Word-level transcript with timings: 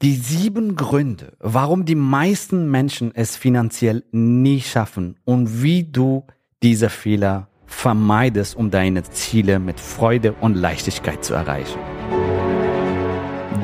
Die 0.00 0.14
sieben 0.14 0.76
Gründe, 0.76 1.32
warum 1.40 1.84
die 1.84 1.96
meisten 1.96 2.70
Menschen 2.70 3.10
es 3.16 3.34
finanziell 3.34 4.04
nie 4.12 4.60
schaffen 4.60 5.16
und 5.24 5.60
wie 5.60 5.82
du 5.82 6.22
diese 6.62 6.88
Fehler 6.88 7.48
vermeidest, 7.66 8.54
um 8.54 8.70
deine 8.70 9.02
Ziele 9.02 9.58
mit 9.58 9.80
Freude 9.80 10.34
und 10.34 10.54
Leichtigkeit 10.54 11.24
zu 11.24 11.34
erreichen. 11.34 11.80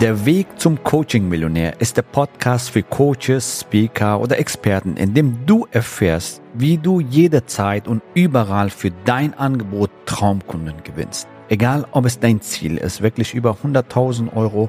Der 0.01 0.27
Weg 0.27 0.49
zum 0.57 0.83
Coaching-Millionär 0.83 1.81
ist 1.81 1.99
der 1.99 2.03
Podcast 2.03 2.71
für 2.71 2.82
Coaches, 2.82 3.61
Speaker 3.61 4.21
oder 4.21 4.37
Experten, 4.37 4.96
in 4.96 5.14
dem 5.14 5.46
du 5.46 5.69
erfährst, 5.71 6.43
wie 6.53 6.79
du 6.79 6.98
jederzeit 6.98 7.87
und 7.87 8.03
überall 8.14 8.71
für 8.71 8.91
dein 9.05 9.35
Angebot 9.35 9.93
Traumkunden 10.05 10.82
gewinnst. 10.82 11.29
Egal, 11.48 11.87
ob 11.93 12.07
es 12.07 12.19
dein 12.19 12.41
Ziel 12.41 12.79
ist, 12.79 13.03
wirklich 13.03 13.35
über 13.35 13.57
100.000 13.62 14.35
Euro 14.35 14.69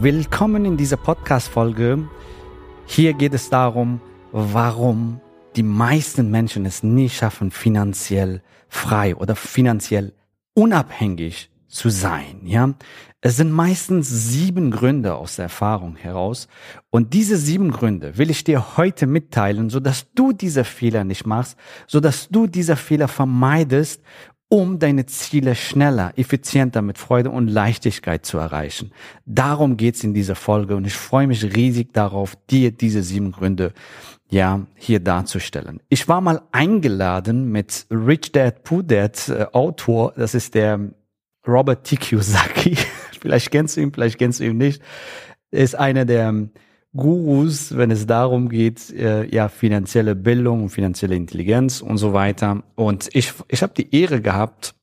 Willkommen 0.00 0.64
in 0.64 0.76
dieser 0.76 0.96
Podcast-Folge. 0.96 2.08
Hier 2.86 3.14
geht 3.14 3.34
es 3.34 3.50
darum, 3.50 4.00
warum 4.30 5.20
die 5.56 5.64
meisten 5.64 6.30
Menschen 6.30 6.66
es 6.66 6.84
nie 6.84 7.08
schaffen, 7.08 7.50
finanziell 7.50 8.40
frei 8.68 9.16
oder 9.16 9.34
finanziell 9.34 10.12
unabhängig 10.54 11.50
zu 11.66 11.90
sein, 11.90 12.42
ja. 12.44 12.74
Es 13.20 13.38
sind 13.38 13.50
meistens 13.50 14.08
sieben 14.08 14.70
Gründe 14.70 15.16
aus 15.16 15.34
der 15.34 15.46
Erfahrung 15.46 15.96
heraus. 15.96 16.46
Und 16.90 17.12
diese 17.12 17.36
sieben 17.36 17.72
Gründe 17.72 18.16
will 18.16 18.30
ich 18.30 18.44
dir 18.44 18.76
heute 18.76 19.08
mitteilen, 19.08 19.68
so 19.68 19.80
dass 19.80 20.12
du 20.12 20.32
diese 20.32 20.62
Fehler 20.62 21.02
nicht 21.02 21.26
machst, 21.26 21.58
so 21.88 21.98
dass 21.98 22.28
du 22.28 22.46
diese 22.46 22.76
Fehler 22.76 23.08
vermeidest 23.08 24.00
um 24.48 24.78
deine 24.78 25.06
Ziele 25.06 25.54
schneller, 25.54 26.12
effizienter, 26.16 26.80
mit 26.80 26.96
Freude 26.98 27.30
und 27.30 27.48
Leichtigkeit 27.48 28.24
zu 28.24 28.38
erreichen. 28.38 28.92
Darum 29.26 29.76
geht's 29.76 30.02
in 30.04 30.14
dieser 30.14 30.34
Folge 30.34 30.74
und 30.76 30.86
ich 30.86 30.94
freue 30.94 31.26
mich 31.26 31.44
riesig 31.54 31.92
darauf, 31.92 32.36
dir 32.48 32.70
diese 32.70 33.02
sieben 33.02 33.32
Gründe 33.32 33.72
ja 34.30 34.66
hier 34.74 35.00
darzustellen. 35.00 35.80
Ich 35.88 36.08
war 36.08 36.20
mal 36.20 36.42
eingeladen 36.52 37.50
mit 37.50 37.86
Rich 37.90 38.32
Dad 38.32 38.62
Poor 38.64 38.82
Dad 38.82 39.28
äh, 39.28 39.46
Autor, 39.52 40.12
das 40.16 40.34
ist 40.34 40.54
der 40.54 40.92
Robert 41.46 41.84
T. 41.84 41.96
Kiyosaki. 41.96 42.76
vielleicht 43.20 43.50
kennst 43.50 43.76
du 43.76 43.82
ihn, 43.82 43.92
vielleicht 43.92 44.18
kennst 44.18 44.40
du 44.40 44.44
ihn 44.44 44.58
nicht. 44.58 44.82
Er 45.50 45.64
ist 45.64 45.74
einer 45.74 46.04
der 46.04 46.48
Gurus, 46.94 47.76
wenn 47.76 47.90
es 47.90 48.06
darum 48.06 48.48
geht, 48.48 48.90
äh, 48.90 49.26
ja, 49.26 49.48
finanzielle 49.48 50.14
Bildung, 50.14 50.68
finanzielle 50.68 51.16
Intelligenz 51.16 51.80
und 51.80 51.98
so 51.98 52.12
weiter. 52.12 52.62
Und 52.76 53.08
ich, 53.12 53.34
ich 53.48 53.62
habe 53.62 53.74
die 53.76 53.94
Ehre 53.94 54.20
gehabt, 54.20 54.74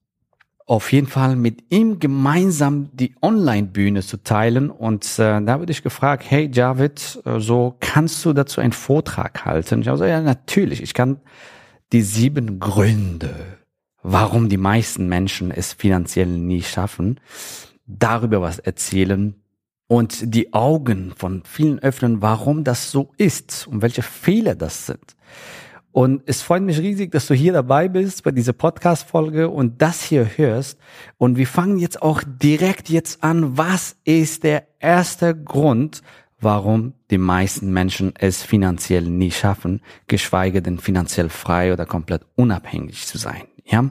auf 0.67 0.91
jeden 0.91 1.07
Fall 1.07 1.35
mit 1.35 1.71
ihm 1.71 1.99
gemeinsam 1.99 2.89
die 2.93 3.15
Online-Bühne 3.21 4.01
zu 4.01 4.17
teilen. 4.17 4.71
Und 4.71 5.05
äh, 5.19 5.41
da 5.41 5.59
wurde 5.59 5.71
ich 5.71 5.83
gefragt, 5.83 6.25
hey 6.27 6.49
Javid, 6.51 7.21
äh, 7.25 7.39
so 7.39 7.75
kannst 7.79 8.25
du 8.25 8.33
dazu 8.33 8.61
einen 8.61 8.73
Vortrag 8.73 9.45
halten? 9.45 9.81
Ich 9.81 9.87
habe 9.87 9.97
gesagt, 9.97 10.09
ja, 10.09 10.21
natürlich, 10.21 10.81
ich 10.81 10.93
kann 10.93 11.19
die 11.91 12.01
sieben 12.01 12.59
Gründe, 12.59 13.35
warum 14.01 14.49
die 14.49 14.57
meisten 14.57 15.07
Menschen 15.07 15.51
es 15.51 15.73
finanziell 15.73 16.27
nie 16.27 16.63
schaffen, 16.63 17.19
darüber 17.85 18.41
was 18.41 18.57
erzählen 18.57 19.35
und 19.87 20.33
die 20.33 20.53
Augen 20.53 21.13
von 21.15 21.43
vielen 21.45 21.79
öffnen, 21.79 22.21
warum 22.21 22.63
das 22.63 22.91
so 22.91 23.11
ist 23.17 23.67
und 23.67 23.81
welche 23.81 24.01
Fehler 24.01 24.55
das 24.55 24.85
sind. 24.85 25.15
Und 25.91 26.23
es 26.25 26.41
freut 26.41 26.61
mich 26.61 26.79
riesig, 26.79 27.11
dass 27.11 27.27
du 27.27 27.33
hier 27.33 27.53
dabei 27.53 27.87
bist 27.87 28.23
bei 28.23 28.31
dieser 28.31 28.51
Podcast-Folge 28.51 29.49
und 29.49 29.81
das 29.81 30.03
hier 30.03 30.29
hörst. 30.35 30.77
Und 31.17 31.37
wir 31.37 31.47
fangen 31.47 31.77
jetzt 31.77 32.01
auch 32.01 32.21
direkt 32.25 32.89
jetzt 32.89 33.23
an. 33.23 33.57
Was 33.57 33.95
ist 34.03 34.43
der 34.43 34.67
erste 34.79 35.33
Grund, 35.33 36.01
warum 36.37 36.95
die 37.11 37.17
meisten 37.17 37.71
Menschen 37.71 38.11
es 38.19 38.43
finanziell 38.43 39.03
nie 39.03 39.31
schaffen, 39.31 39.79
geschweige 40.07 40.61
denn 40.61 40.79
finanziell 40.79 41.29
frei 41.29 41.71
oder 41.71 41.85
komplett 41.85 42.23
unabhängig 42.35 43.07
zu 43.07 43.17
sein? 43.17 43.43
Ja. 43.63 43.89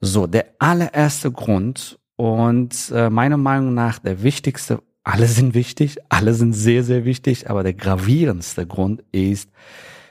So, 0.00 0.28
der 0.28 0.46
allererste 0.60 1.32
Grund 1.32 1.98
und 2.14 2.92
äh, 2.94 3.10
meiner 3.10 3.38
Meinung 3.38 3.74
nach 3.74 3.98
der 3.98 4.22
wichtigste 4.22 4.80
alle 5.04 5.26
sind 5.26 5.54
wichtig, 5.54 5.98
alle 6.08 6.34
sind 6.34 6.54
sehr, 6.54 6.82
sehr 6.82 7.04
wichtig, 7.04 7.50
aber 7.50 7.62
der 7.62 7.74
gravierendste 7.74 8.66
Grund 8.66 9.04
ist, 9.12 9.50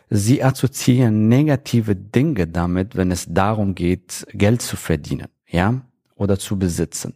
sie 0.09 0.44
assoziieren 0.44 1.28
negative 1.28 1.96
Dinge 1.96 2.48
damit, 2.48 2.96
wenn 2.96 3.12
es 3.12 3.26
darum 3.28 3.74
geht, 3.74 4.26
Geld 4.34 4.62
zu 4.62 4.78
verdienen, 4.78 5.28
ja, 5.48 5.81
oder 6.16 6.38
zu 6.38 6.58
besitzen. 6.58 7.16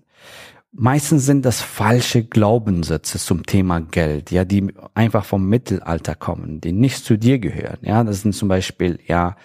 Meistens 0.71 1.25
sind 1.25 1.45
das 1.45 1.61
falsche 1.61 2.23
Glaubenssätze 2.23 3.19
zum 3.19 3.45
Thema 3.45 3.79
Geld, 3.79 4.31
ja, 4.31 4.43
die 4.43 4.73
einfach 4.95 5.23
vom 5.23 5.47
Mittelalter 5.47 6.15
kommen, 6.15 6.59
die 6.59 6.71
nicht 6.71 7.05
zu 7.05 7.17
dir 7.17 7.39
gehören, 7.39 7.79
ja. 7.83 8.03
Das 8.03 8.23
sind 8.23 8.33
zum 8.33 8.47
Beispiel, 8.47 8.99
ja, 9.05 9.35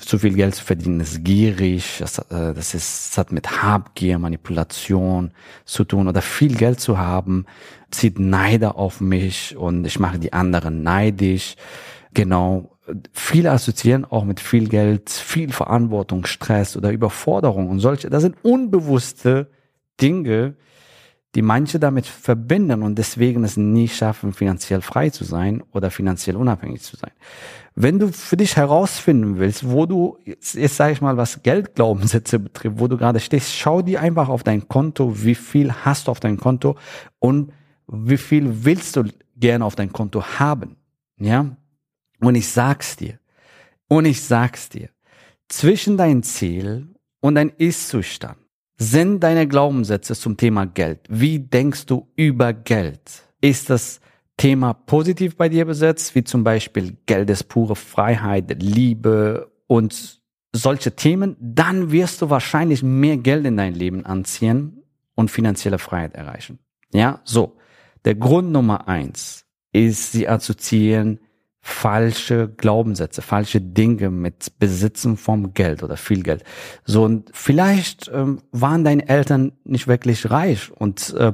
zu 0.00 0.18
viel 0.18 0.34
Geld 0.34 0.54
zu 0.54 0.64
verdienen 0.64 1.00
ist 1.00 1.24
gierig, 1.24 1.98
das, 1.98 2.18
äh, 2.18 2.54
das, 2.54 2.74
ist, 2.74 3.10
das 3.10 3.18
hat 3.18 3.32
mit 3.32 3.62
Habgier, 3.62 4.18
Manipulation 4.18 5.32
zu 5.64 5.84
tun 5.84 6.08
oder 6.08 6.22
viel 6.22 6.54
Geld 6.54 6.80
zu 6.80 6.98
haben, 6.98 7.46
zieht 7.90 8.18
Neider 8.18 8.76
auf 8.76 9.00
mich 9.00 9.56
und 9.56 9.86
ich 9.86 9.98
mache 9.98 10.18
die 10.18 10.32
anderen 10.32 10.82
neidisch. 10.82 11.56
Genau. 12.14 12.76
Viele 13.12 13.52
assoziieren 13.52 14.04
auch 14.04 14.24
mit 14.24 14.40
viel 14.40 14.68
Geld, 14.68 15.10
viel 15.10 15.52
Verantwortung, 15.52 16.26
Stress 16.26 16.76
oder 16.76 16.90
Überforderung 16.90 17.68
und 17.68 17.78
solche. 17.78 18.10
Das 18.10 18.22
sind 18.22 18.36
unbewusste 18.42 19.50
Dinge, 20.00 20.56
die 21.34 21.42
manche 21.42 21.78
damit 21.78 22.06
verbinden 22.06 22.82
und 22.82 22.96
deswegen 22.98 23.44
es 23.44 23.56
nie 23.56 23.88
schaffen, 23.88 24.32
finanziell 24.32 24.80
frei 24.80 25.10
zu 25.10 25.24
sein 25.24 25.62
oder 25.72 25.90
finanziell 25.90 26.36
unabhängig 26.36 26.82
zu 26.82 26.96
sein. 26.96 27.12
Wenn 27.76 28.00
du 28.00 28.12
für 28.12 28.36
dich 28.36 28.56
herausfinden 28.56 29.38
willst, 29.38 29.68
wo 29.68 29.86
du, 29.86 30.18
jetzt, 30.24 30.54
jetzt 30.54 30.76
sage 30.76 30.92
ich 30.92 31.00
mal, 31.00 31.16
was 31.16 31.42
Geldglaubenssätze 31.42 32.40
betrifft, 32.40 32.80
wo 32.80 32.88
du 32.88 32.96
gerade 32.96 33.20
stehst, 33.20 33.54
schau 33.54 33.80
dir 33.80 34.00
einfach 34.00 34.28
auf 34.28 34.42
dein 34.42 34.66
Konto, 34.66 35.24
wie 35.24 35.36
viel 35.36 35.72
hast 35.72 36.08
du 36.08 36.10
auf 36.10 36.18
dein 36.18 36.36
Konto 36.36 36.76
und 37.20 37.52
wie 37.86 38.16
viel 38.16 38.64
willst 38.64 38.96
du 38.96 39.04
gerne 39.36 39.64
auf 39.64 39.76
dein 39.76 39.92
Konto 39.92 40.22
haben. 40.22 40.76
Ja? 41.16 41.56
Und 42.20 42.34
ich 42.34 42.48
sag's 42.48 42.96
dir, 42.96 43.20
und 43.88 44.04
ich 44.04 44.20
sag's 44.20 44.68
dir, 44.68 44.90
zwischen 45.48 45.96
dein 45.96 46.22
Ziel 46.22 46.88
und 47.20 47.36
dein 47.36 47.50
Ist-Zustand 47.50 48.36
sind 48.80 49.20
deine 49.20 49.46
Glaubenssätze 49.46 50.14
zum 50.14 50.38
Thema 50.38 50.64
Geld? 50.64 51.00
Wie 51.10 51.38
denkst 51.38 51.84
du 51.84 52.08
über 52.16 52.54
Geld? 52.54 53.24
Ist 53.42 53.68
das 53.68 54.00
Thema 54.38 54.72
positiv 54.72 55.36
bei 55.36 55.50
dir 55.50 55.66
besetzt, 55.66 56.14
wie 56.14 56.24
zum 56.24 56.44
Beispiel 56.44 56.96
Geld 57.04 57.28
ist 57.28 57.44
pure 57.44 57.76
Freiheit, 57.76 58.62
Liebe 58.62 59.52
und 59.66 60.18
solche 60.52 60.96
Themen, 60.96 61.36
dann 61.38 61.92
wirst 61.92 62.22
du 62.22 62.30
wahrscheinlich 62.30 62.82
mehr 62.82 63.18
Geld 63.18 63.44
in 63.44 63.58
dein 63.58 63.74
Leben 63.74 64.06
anziehen 64.06 64.82
und 65.14 65.30
finanzielle 65.30 65.78
Freiheit 65.78 66.14
erreichen. 66.14 66.58
Ja, 66.92 67.20
so. 67.24 67.58
Der 68.06 68.14
Grund 68.14 68.50
Nummer 68.50 68.88
eins 68.88 69.44
ist, 69.72 70.12
sie 70.12 70.26
assoziieren 70.26 71.20
falsche 71.60 72.48
Glaubenssätze, 72.48 73.22
falsche 73.22 73.60
Dinge 73.60 74.10
mit 74.10 74.58
Besitzen 74.58 75.16
vom 75.16 75.52
Geld 75.52 75.82
oder 75.82 75.96
viel 75.96 76.22
Geld. 76.22 76.44
So 76.84 77.04
und 77.04 77.30
vielleicht 77.32 78.10
ähm, 78.12 78.40
waren 78.50 78.84
deine 78.84 79.08
Eltern 79.08 79.52
nicht 79.64 79.86
wirklich 79.86 80.30
reich 80.30 80.70
und 80.72 81.14
äh, 81.14 81.32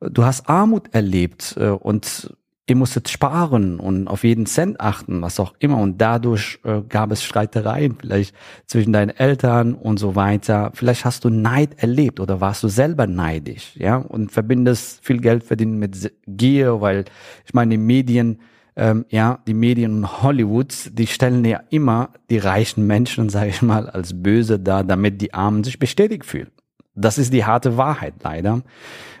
du 0.00 0.24
hast 0.24 0.48
Armut 0.48 0.94
erlebt 0.94 1.56
äh, 1.58 1.68
und 1.68 2.32
ihr 2.70 2.76
musstet 2.76 3.08
sparen 3.08 3.80
und 3.80 4.06
auf 4.06 4.22
jeden 4.22 4.46
Cent 4.46 4.80
achten, 4.80 5.20
was 5.22 5.40
auch 5.40 5.54
immer. 5.58 5.78
Und 5.78 6.00
dadurch 6.00 6.60
äh, 6.62 6.82
gab 6.88 7.10
es 7.10 7.24
Streitereien 7.24 7.96
vielleicht 8.00 8.32
zwischen 8.66 8.92
deinen 8.92 9.10
Eltern 9.10 9.74
und 9.74 9.98
so 9.98 10.14
weiter. 10.14 10.70
Vielleicht 10.74 11.04
hast 11.04 11.24
du 11.24 11.30
Neid 11.30 11.82
erlebt 11.82 12.20
oder 12.20 12.40
warst 12.40 12.62
du 12.62 12.68
selber 12.68 13.08
neidisch, 13.08 13.72
ja, 13.74 13.96
und 13.96 14.30
verbindest 14.30 15.04
viel 15.04 15.20
Geld 15.20 15.42
verdienen 15.42 15.80
mit 15.80 16.12
Gier, 16.28 16.80
weil 16.80 17.06
ich 17.44 17.54
meine, 17.54 17.72
die 17.72 17.78
Medien 17.78 18.38
ähm, 18.76 19.04
ja, 19.08 19.40
die 19.46 19.54
Medien 19.54 19.96
und 19.96 20.22
Hollywood, 20.22 20.90
die 20.92 21.06
stellen 21.06 21.44
ja 21.44 21.62
immer 21.70 22.10
die 22.30 22.38
reichen 22.38 22.86
Menschen, 22.86 23.28
sage 23.30 23.50
ich 23.50 23.62
mal, 23.62 23.88
als 23.88 24.22
böse 24.22 24.58
dar, 24.58 24.84
damit 24.84 25.20
die 25.20 25.34
Armen 25.34 25.64
sich 25.64 25.78
bestätigt 25.78 26.24
fühlen. 26.24 26.50
Das 26.94 27.18
ist 27.18 27.32
die 27.32 27.44
harte 27.44 27.76
Wahrheit 27.76 28.14
leider. 28.22 28.62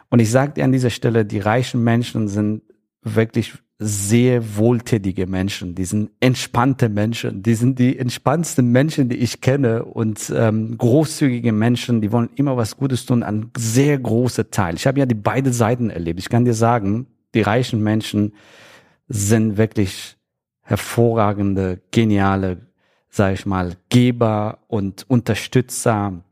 Und 0.08 0.18
ich 0.18 0.30
sage 0.30 0.54
dir 0.54 0.64
an 0.64 0.72
dieser 0.72 0.90
Stelle, 0.90 1.24
die 1.24 1.38
reichen 1.38 1.82
Menschen 1.84 2.28
sind 2.28 2.62
wirklich 3.02 3.54
sehr 3.82 4.58
wohltätige 4.58 5.26
Menschen, 5.26 5.74
die 5.74 5.86
sind 5.86 6.10
entspannte 6.20 6.90
Menschen, 6.90 7.42
die 7.42 7.54
sind 7.54 7.78
die 7.78 7.98
entspanntesten 7.98 8.70
Menschen, 8.70 9.08
die 9.08 9.16
ich 9.16 9.40
kenne 9.40 9.84
und 9.84 10.30
ähm, 10.36 10.76
großzügige 10.76 11.52
Menschen, 11.52 12.02
die 12.02 12.12
wollen 12.12 12.28
immer 12.34 12.58
was 12.58 12.76
Gutes 12.76 13.06
tun, 13.06 13.22
ein 13.22 13.50
sehr 13.56 13.98
großer 13.98 14.50
Teil. 14.50 14.74
Ich 14.74 14.86
habe 14.86 14.98
ja 14.98 15.06
die 15.06 15.14
beide 15.14 15.50
Seiten 15.50 15.88
erlebt. 15.88 16.20
Ich 16.20 16.28
kann 16.28 16.44
dir 16.44 16.52
sagen, 16.52 17.06
die 17.32 17.40
reichen 17.40 17.82
Menschen 17.82 18.34
sind 19.10 19.58
wirklich 19.58 20.16
hervorragende, 20.62 21.80
geniale, 21.90 22.68
sage 23.08 23.34
ich 23.34 23.44
mal, 23.44 23.76
Geber 23.88 24.60
und 24.68 25.04
Unterstützer. 25.10 26.22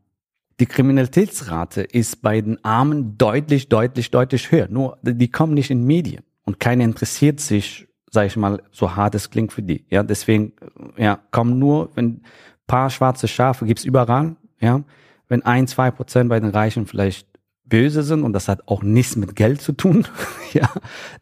Die 0.61 0.65
Kriminalitätsrate 0.65 1.81
ist 1.81 2.21
bei 2.21 2.39
den 2.39 2.63
Armen 2.63 3.17
deutlich, 3.17 3.67
deutlich, 3.67 4.11
deutlich 4.11 4.51
höher. 4.51 4.69
Nur 4.69 4.97
die 5.03 5.29
kommen 5.29 5.53
nicht 5.53 5.71
in 5.71 5.83
Medien 5.83 6.23
und 6.45 6.61
keiner 6.61 6.85
interessiert 6.85 7.41
sich, 7.41 7.87
sage 8.09 8.27
ich 8.27 8.37
mal, 8.37 8.63
so 8.71 8.95
hart 8.95 9.13
es 9.13 9.29
klingt 9.29 9.51
für 9.51 9.61
die. 9.61 9.85
Ja, 9.89 10.01
deswegen, 10.01 10.53
ja, 10.97 11.19
kommen 11.31 11.59
nur, 11.59 11.89
wenn 11.95 12.21
paar 12.65 12.89
schwarze 12.89 13.27
Schafe 13.27 13.65
gibt's 13.65 13.83
überall, 13.83 14.37
ja, 14.61 14.83
wenn 15.27 15.43
ein, 15.43 15.67
zwei 15.67 15.91
Prozent 15.91 16.29
bei 16.29 16.39
den 16.39 16.51
Reichen 16.51 16.87
vielleicht 16.87 17.27
böse 17.65 18.03
sind 18.03 18.23
und 18.23 18.31
das 18.31 18.47
hat 18.47 18.67
auch 18.67 18.83
nichts 18.83 19.17
mit 19.17 19.35
Geld 19.35 19.61
zu 19.61 19.73
tun, 19.73 20.07
ja, 20.53 20.69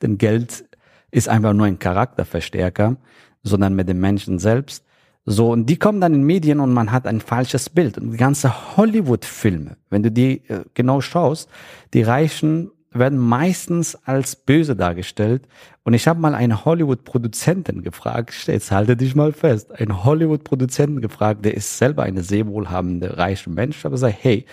denn 0.03 0.19
Geld 0.19 0.66
ist 1.11 1.29
einfach 1.29 1.53
nur 1.53 1.67
ein 1.67 1.79
Charakterverstärker, 1.79 2.97
sondern 3.43 3.75
mit 3.75 3.87
dem 3.87 3.99
Menschen 3.99 4.39
selbst. 4.39 4.83
So, 5.25 5.51
und 5.51 5.65
die 5.65 5.77
kommen 5.77 5.99
dann 5.99 6.13
in 6.13 6.23
Medien 6.23 6.59
und 6.59 6.73
man 6.73 6.91
hat 6.91 7.05
ein 7.05 7.19
falsches 7.19 7.69
Bild. 7.69 7.97
Und 7.97 8.11
die 8.11 8.17
ganze 8.17 8.77
Hollywood-Filme, 8.77 9.75
wenn 9.89 10.03
du 10.03 10.11
die 10.11 10.47
äh, 10.47 10.63
genau 10.73 11.01
schaust, 11.01 11.49
die 11.93 12.01
Reichen 12.01 12.71
werden 12.91 13.19
meistens 13.19 13.95
als 14.05 14.35
böse 14.35 14.75
dargestellt. 14.75 15.47
Und 15.83 15.93
ich 15.93 16.07
habe 16.07 16.19
mal 16.19 16.33
eine 16.33 16.65
Hollywood-Produzentin 16.65 17.83
gefragt, 17.83 18.33
jetzt 18.47 18.71
halte 18.71 18.95
dich 18.95 19.15
mal 19.15 19.33
fest, 19.33 19.71
einen 19.73 20.03
Hollywood-Produzenten 20.03 21.01
gefragt, 21.01 21.45
der 21.45 21.55
ist 21.55 21.77
selber 21.77 22.03
eine 22.03 22.23
sehr 22.23 22.47
wohlhabende, 22.47 23.17
reiche 23.17 23.49
Mensch, 23.49 23.85
aber 23.85 23.93
gesagt, 23.93 24.17
hey, 24.21 24.45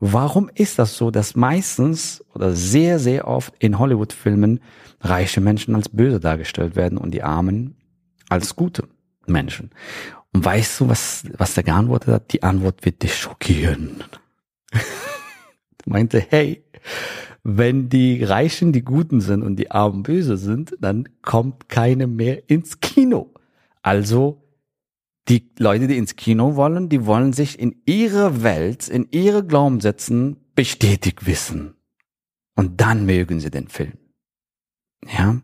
warum 0.00 0.50
ist 0.54 0.78
das 0.78 0.96
so, 0.96 1.10
dass 1.10 1.36
meistens 1.36 2.24
oder 2.34 2.52
sehr, 2.52 2.98
sehr 2.98 3.26
oft 3.26 3.54
in 3.58 3.78
Hollywood-Filmen 3.78 4.60
reiche 5.00 5.40
Menschen 5.40 5.74
als 5.74 5.88
böse 5.88 6.20
dargestellt 6.20 6.76
werden 6.76 6.98
und 6.98 7.12
die 7.12 7.22
Armen 7.22 7.76
als 8.28 8.56
gute 8.56 8.88
Menschen? 9.26 9.70
Und 10.32 10.44
weißt 10.44 10.80
du, 10.80 10.88
was, 10.88 11.24
was 11.36 11.54
der 11.54 11.64
geantwortet 11.64 12.14
hat? 12.14 12.32
Die 12.32 12.42
Antwort 12.42 12.84
wird 12.84 13.02
dich 13.02 13.14
schockieren. 13.16 14.02
meinte, 15.86 16.24
hey, 16.28 16.64
wenn 17.42 17.88
die 17.88 18.24
Reichen 18.24 18.72
die 18.72 18.82
Guten 18.82 19.20
sind 19.20 19.42
und 19.42 19.56
die 19.56 19.70
Armen 19.70 20.02
böse 20.02 20.36
sind, 20.36 20.74
dann 20.80 21.08
kommt 21.22 21.68
keine 21.68 22.06
mehr 22.06 22.48
ins 22.48 22.80
Kino. 22.80 23.32
Also 23.82 24.43
die 25.28 25.50
Leute, 25.58 25.86
die 25.86 25.96
ins 25.96 26.16
Kino 26.16 26.56
wollen, 26.56 26.88
die 26.88 27.06
wollen 27.06 27.32
sich 27.32 27.58
in 27.58 27.76
ihrer 27.86 28.42
Welt, 28.42 28.88
in 28.88 29.08
ihre 29.10 29.44
Glaubenssätzen 29.44 30.36
bestätigt 30.54 31.26
wissen. 31.26 31.74
Und 32.56 32.80
dann 32.80 33.06
mögen 33.06 33.40
sie 33.40 33.50
den 33.50 33.68
Film. 33.68 33.94
Ja. 35.06 35.40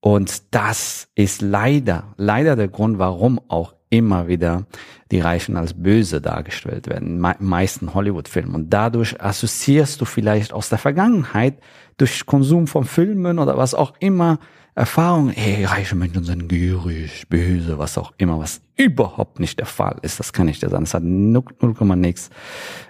Und 0.00 0.54
das 0.54 1.08
ist 1.14 1.42
leider, 1.42 2.14
leider 2.16 2.56
der 2.56 2.68
Grund, 2.68 2.98
warum 2.98 3.38
auch 3.48 3.74
immer 3.90 4.28
wieder 4.28 4.66
die 5.10 5.20
Reichen 5.20 5.56
als 5.56 5.74
böse 5.74 6.20
dargestellt 6.20 6.88
werden, 6.88 7.22
in 7.22 7.46
meisten 7.46 7.92
Hollywood-Filmen. 7.92 8.54
Und 8.54 8.70
dadurch 8.70 9.20
assoziierst 9.20 10.00
du 10.00 10.04
vielleicht 10.04 10.52
aus 10.52 10.68
der 10.68 10.78
Vergangenheit 10.78 11.60
durch 11.96 12.24
Konsum 12.24 12.66
von 12.66 12.84
Filmen 12.84 13.38
oder 13.38 13.58
was 13.58 13.74
auch 13.74 13.94
immer 13.98 14.38
Erfahrungen, 14.80 15.30
hey, 15.30 15.64
reiche 15.64 15.94
Menschen 15.94 16.24
sind 16.24 16.48
gierig, 16.48 17.28
böse, 17.28 17.78
was 17.78 17.98
auch 17.98 18.12
immer, 18.18 18.38
was 18.38 18.62
überhaupt 18.76 19.38
nicht 19.38 19.58
der 19.58 19.66
Fall 19.66 19.98
ist. 20.02 20.18
Das 20.18 20.32
kann 20.32 20.48
ich 20.48 20.58
dir 20.58 20.70
sagen. 20.70 20.84
Das 20.84 20.94
hat 20.94 21.02
0,6 21.02 21.96
nichts 21.96 22.30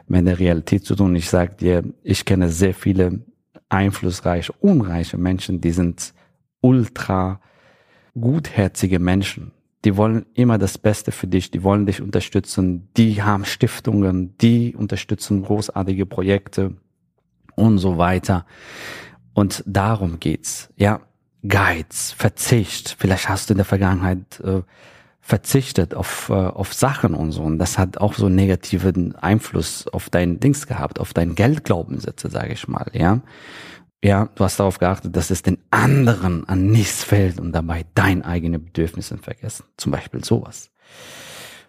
mit 0.07 0.27
der 0.27 0.39
Realität 0.39 0.85
zu 0.85 0.95
tun. 0.95 1.17
Ich 1.17 1.29
sag 1.29 1.59
dir, 1.59 1.83
ich 2.03 2.25
kenne 2.25 2.49
sehr 2.49 2.75
viele 2.75 3.21
einflussreiche, 3.69 4.53
unreiche 4.61 5.19
Menschen, 5.19 5.61
die 5.61 5.73
sind 5.73 6.15
ultra 6.61 7.41
gutherzige 8.15 8.99
Menschen 8.99 9.53
die 9.85 9.97
wollen 9.97 10.27
immer 10.35 10.59
das 10.59 10.77
Beste 10.77 11.11
für 11.11 11.27
dich, 11.27 11.51
die 11.51 11.63
wollen 11.63 11.87
dich 11.87 12.03
unterstützen, 12.03 12.89
die 12.97 13.23
haben 13.23 13.45
Stiftungen, 13.45 14.37
die 14.39 14.75
unterstützen 14.77 15.43
großartige 15.43 16.07
Projekte 16.07 16.75
und 17.57 17.79
so 17.79 17.97
weiter. 17.97 18.45
Und 19.33 19.65
darum 19.67 20.21
geht's. 20.21 20.69
Ja, 20.77 21.01
Geiz, 21.47 22.13
Verzicht. 22.13 22.97
Vielleicht 22.99 23.29
hast 23.29 23.49
du 23.49 23.55
in 23.55 23.59
der 23.59 23.65
Vergangenheit 23.65 24.41
äh, 24.41 24.63
verzichtet 25.21 25.95
auf, 25.95 26.29
äh, 26.29 26.35
auf 26.35 26.75
Sachen 26.75 27.15
und 27.15 27.33
so. 27.33 27.43
Und 27.43 27.59
das 27.59 27.79
hat 27.79 27.99
auch 27.99 28.15
so 28.15 28.27
einen 28.27 28.35
negativen 28.35 29.15
Einfluss 29.17 29.87
auf 29.87 30.11
dein 30.11 30.41
Dings 30.41 30.67
gehabt, 30.67 30.99
auf 30.99 31.15
dein 31.15 31.35
Geldglaubenssätze, 31.35 32.31
sage 32.31 32.53
ich 32.53 32.69
mal, 32.69 32.91
ja. 32.93 33.21
Ja, 34.03 34.31
du 34.35 34.45
hast 34.45 34.59
darauf 34.59 34.79
geachtet, 34.79 35.15
dass 35.15 35.31
es 35.31 35.43
den 35.43 35.59
anderen 35.71 36.49
an 36.49 36.71
nichts 36.71 37.05
fällt 37.05 37.39
und 37.39 37.53
dabei 37.53 37.85
dein 37.95 38.25
eigene 38.25 38.59
Bedürfnisse 38.59 39.19
vergessen. 39.19 39.67
Zum 39.77 39.93
Beispiel 39.93 40.25
sowas. 40.25 40.71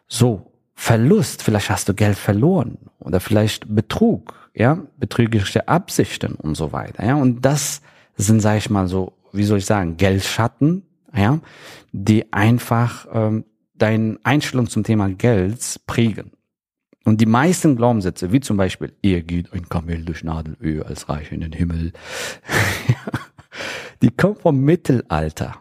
So, 0.08 0.52
Verlust, 0.74 1.44
vielleicht 1.44 1.70
hast 1.70 1.90
du 1.90 1.94
Geld 1.94 2.18
verloren 2.18 2.78
oder 3.00 3.20
vielleicht 3.20 3.76
Betrug, 3.76 4.50
ja, 4.56 4.80
betrügerische 4.98 5.68
Absichten 5.68 6.36
und 6.36 6.56
so 6.56 6.72
weiter, 6.72 7.06
ja. 7.06 7.16
Und 7.16 7.42
das 7.42 7.82
sind, 8.16 8.40
sag 8.40 8.58
ich 8.58 8.70
mal 8.70 8.88
so, 8.88 9.14
wie 9.34 9.44
soll 9.44 9.60
ich 9.60 9.66
sagen, 9.66 9.98
Geldschatten, 9.98 10.84
ja, 11.16 11.40
die 11.92 12.32
einfach 12.32 13.08
ähm, 13.12 13.46
deine 13.74 14.18
Einstellung 14.24 14.68
zum 14.68 14.84
Thema 14.84 15.10
Geld 15.10 15.82
prägen. 15.88 16.32
Und 17.04 17.20
die 17.20 17.26
meisten 17.26 17.76
Glaubenssätze, 17.76 18.32
wie 18.32 18.40
zum 18.40 18.58
Beispiel, 18.58 18.94
ihr 19.02 19.24
geht 19.24 19.52
ein 19.54 19.68
Kamel 19.68 20.06
durch 20.06 20.24
Nadelöhr 20.24 20.86
als 20.86 21.10
Reich 21.10 21.32
in 21.32 21.42
den 21.42 21.52
Himmel, 21.52 21.94
die 24.02 24.12
kommen 24.12 24.36
vom 24.36 24.60
Mittelalter. 24.62 25.56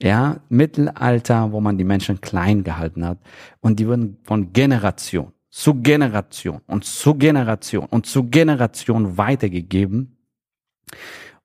Ja, 0.00 0.40
Mittelalter, 0.48 1.52
wo 1.52 1.60
man 1.60 1.78
die 1.78 1.84
Menschen 1.84 2.20
klein 2.20 2.64
gehalten 2.64 3.04
hat. 3.04 3.18
Und 3.60 3.78
die 3.78 3.86
wurden 3.86 4.18
von 4.24 4.52
Generation 4.52 5.32
zu 5.56 5.74
Generation 5.74 6.60
und 6.66 6.84
zu 6.84 7.14
Generation 7.14 7.86
und 7.86 8.04
zu 8.04 8.24
Generation 8.24 9.16
weitergegeben. 9.16 10.18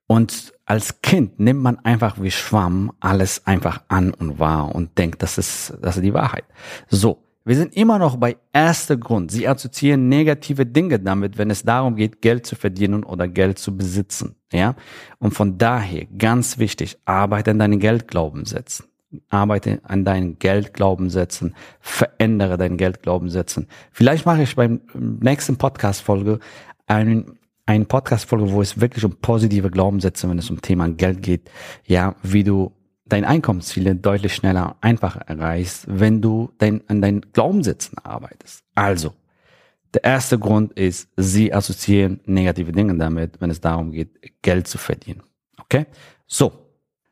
Und 0.05 0.53
als 0.71 1.01
Kind 1.01 1.37
nimmt 1.37 1.61
man 1.61 1.79
einfach 1.79 2.21
wie 2.21 2.31
Schwamm 2.31 2.93
alles 3.01 3.45
einfach 3.45 3.81
an 3.89 4.13
und 4.13 4.39
wahr 4.39 4.73
und 4.73 4.97
denkt, 4.97 5.21
das 5.21 5.37
ist, 5.37 5.73
das 5.81 5.97
ist 5.97 6.03
die 6.03 6.13
Wahrheit. 6.13 6.45
So. 6.87 7.21
Wir 7.43 7.57
sind 7.57 7.75
immer 7.75 7.99
noch 7.99 8.15
bei 8.15 8.37
erster 8.53 8.95
Grund. 8.95 9.31
Sie 9.31 9.49
assoziieren 9.49 10.07
negative 10.07 10.65
Dinge 10.65 10.97
damit, 10.99 11.37
wenn 11.37 11.49
es 11.49 11.63
darum 11.63 11.97
geht, 11.97 12.21
Geld 12.21 12.45
zu 12.45 12.55
verdienen 12.55 13.03
oder 13.03 13.27
Geld 13.27 13.59
zu 13.59 13.75
besitzen. 13.75 14.35
Ja? 14.53 14.75
Und 15.19 15.33
von 15.33 15.57
daher, 15.57 16.05
ganz 16.05 16.57
wichtig, 16.57 16.97
arbeite 17.03 17.51
an 17.51 17.59
deinen 17.59 17.79
Geldglaubenssätzen. 17.79 18.85
Arbeite 19.29 19.81
an 19.83 20.05
deinen 20.05 20.39
Geldglaubenssätzen. 20.39 21.53
Verändere 21.81 22.57
deinen 22.57 22.77
Geldglaubenssätzen. 22.77 23.67
Vielleicht 23.91 24.25
mache 24.25 24.43
ich 24.43 24.55
beim 24.55 24.79
nächsten 24.93 25.57
Podcast-Folge 25.57 26.39
einen, 26.87 27.39
einen 27.71 27.85
Podcast-Folge, 27.85 28.51
wo 28.51 28.61
es 28.61 28.81
wirklich 28.81 29.05
um 29.05 29.15
positive 29.15 29.71
Glaubenssätze, 29.71 30.29
wenn 30.29 30.37
es 30.37 30.49
um 30.49 30.61
Thema 30.61 30.89
Geld 30.89 31.23
geht, 31.23 31.49
ja, 31.85 32.15
wie 32.21 32.43
du 32.43 32.73
dein 33.05 33.23
Einkommensziele 33.23 33.95
deutlich 33.95 34.35
schneller, 34.35 34.75
einfacher 34.81 35.21
erreichst, 35.21 35.85
wenn 35.87 36.21
du 36.21 36.51
dein, 36.57 36.81
an 36.89 37.01
deinen 37.01 37.21
Glaubenssätzen 37.31 37.97
arbeitest. 37.97 38.65
Also, 38.75 39.13
der 39.93 40.03
erste 40.03 40.37
Grund 40.37 40.73
ist, 40.73 41.09
sie 41.15 41.53
assoziieren 41.53 42.19
negative 42.25 42.73
Dinge 42.73 42.97
damit, 42.97 43.39
wenn 43.39 43.49
es 43.49 43.61
darum 43.61 43.91
geht, 43.91 44.41
Geld 44.41 44.67
zu 44.67 44.77
verdienen. 44.77 45.23
Okay? 45.57 45.85
So. 46.27 46.51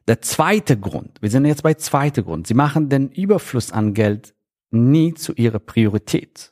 Der 0.09 0.21
zweite 0.21 0.75
Grund, 0.77 1.21
wir 1.21 1.29
sind 1.29 1.45
jetzt 1.45 1.61
bei 1.61 1.75
zweiter 1.75 2.23
Grund, 2.23 2.47
sie 2.47 2.55
machen 2.55 2.89
den 2.89 3.09
Überfluss 3.11 3.71
an 3.71 3.93
Geld 3.93 4.33
nie 4.71 5.13
zu 5.13 5.33
ihrer 5.33 5.59
Priorität. 5.59 6.51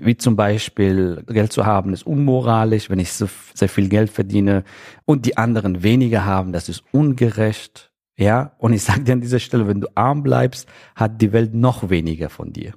Wie 0.00 0.16
zum 0.16 0.36
Beispiel, 0.36 1.22
Geld 1.26 1.52
zu 1.52 1.66
haben 1.66 1.92
ist 1.92 2.06
unmoralisch, 2.06 2.90
wenn 2.90 2.98
ich 2.98 3.12
so 3.12 3.28
sehr 3.54 3.68
viel 3.68 3.88
Geld 3.88 4.10
verdiene 4.10 4.64
und 5.04 5.26
die 5.26 5.36
anderen 5.36 5.82
weniger 5.82 6.24
haben, 6.24 6.52
das 6.52 6.68
ist 6.68 6.84
ungerecht. 6.92 7.92
Ja, 8.18 8.52
und 8.58 8.72
ich 8.72 8.82
sage 8.82 9.02
dir 9.02 9.12
an 9.12 9.20
dieser 9.20 9.40
Stelle, 9.40 9.68
wenn 9.68 9.80
du 9.80 9.88
arm 9.94 10.22
bleibst, 10.22 10.68
hat 10.94 11.20
die 11.20 11.32
Welt 11.32 11.54
noch 11.54 11.90
weniger 11.90 12.30
von 12.30 12.52
dir. 12.52 12.74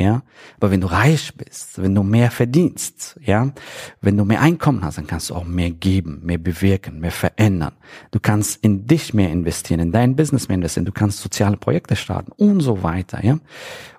Ja, 0.00 0.22
aber 0.56 0.70
wenn 0.70 0.80
du 0.80 0.86
reich 0.86 1.34
bist, 1.36 1.82
wenn 1.82 1.94
du 1.94 2.02
mehr 2.02 2.30
verdienst, 2.30 3.20
ja, 3.22 3.52
wenn 4.00 4.16
du 4.16 4.24
mehr 4.24 4.40
Einkommen 4.40 4.82
hast, 4.82 4.96
dann 4.96 5.06
kannst 5.06 5.28
du 5.28 5.34
auch 5.34 5.44
mehr 5.44 5.70
geben, 5.70 6.22
mehr 6.24 6.38
bewirken, 6.38 7.00
mehr 7.00 7.10
verändern. 7.10 7.74
Du 8.10 8.18
kannst 8.18 8.64
in 8.64 8.86
dich 8.86 9.12
mehr 9.12 9.30
investieren, 9.30 9.78
in 9.78 9.92
dein 9.92 10.16
Business 10.16 10.48
mehr 10.48 10.54
investieren, 10.54 10.86
du 10.86 10.92
kannst 10.92 11.20
soziale 11.20 11.58
Projekte 11.58 11.96
starten 11.96 12.32
und 12.32 12.62
so 12.62 12.82
weiter, 12.82 13.22
ja. 13.22 13.40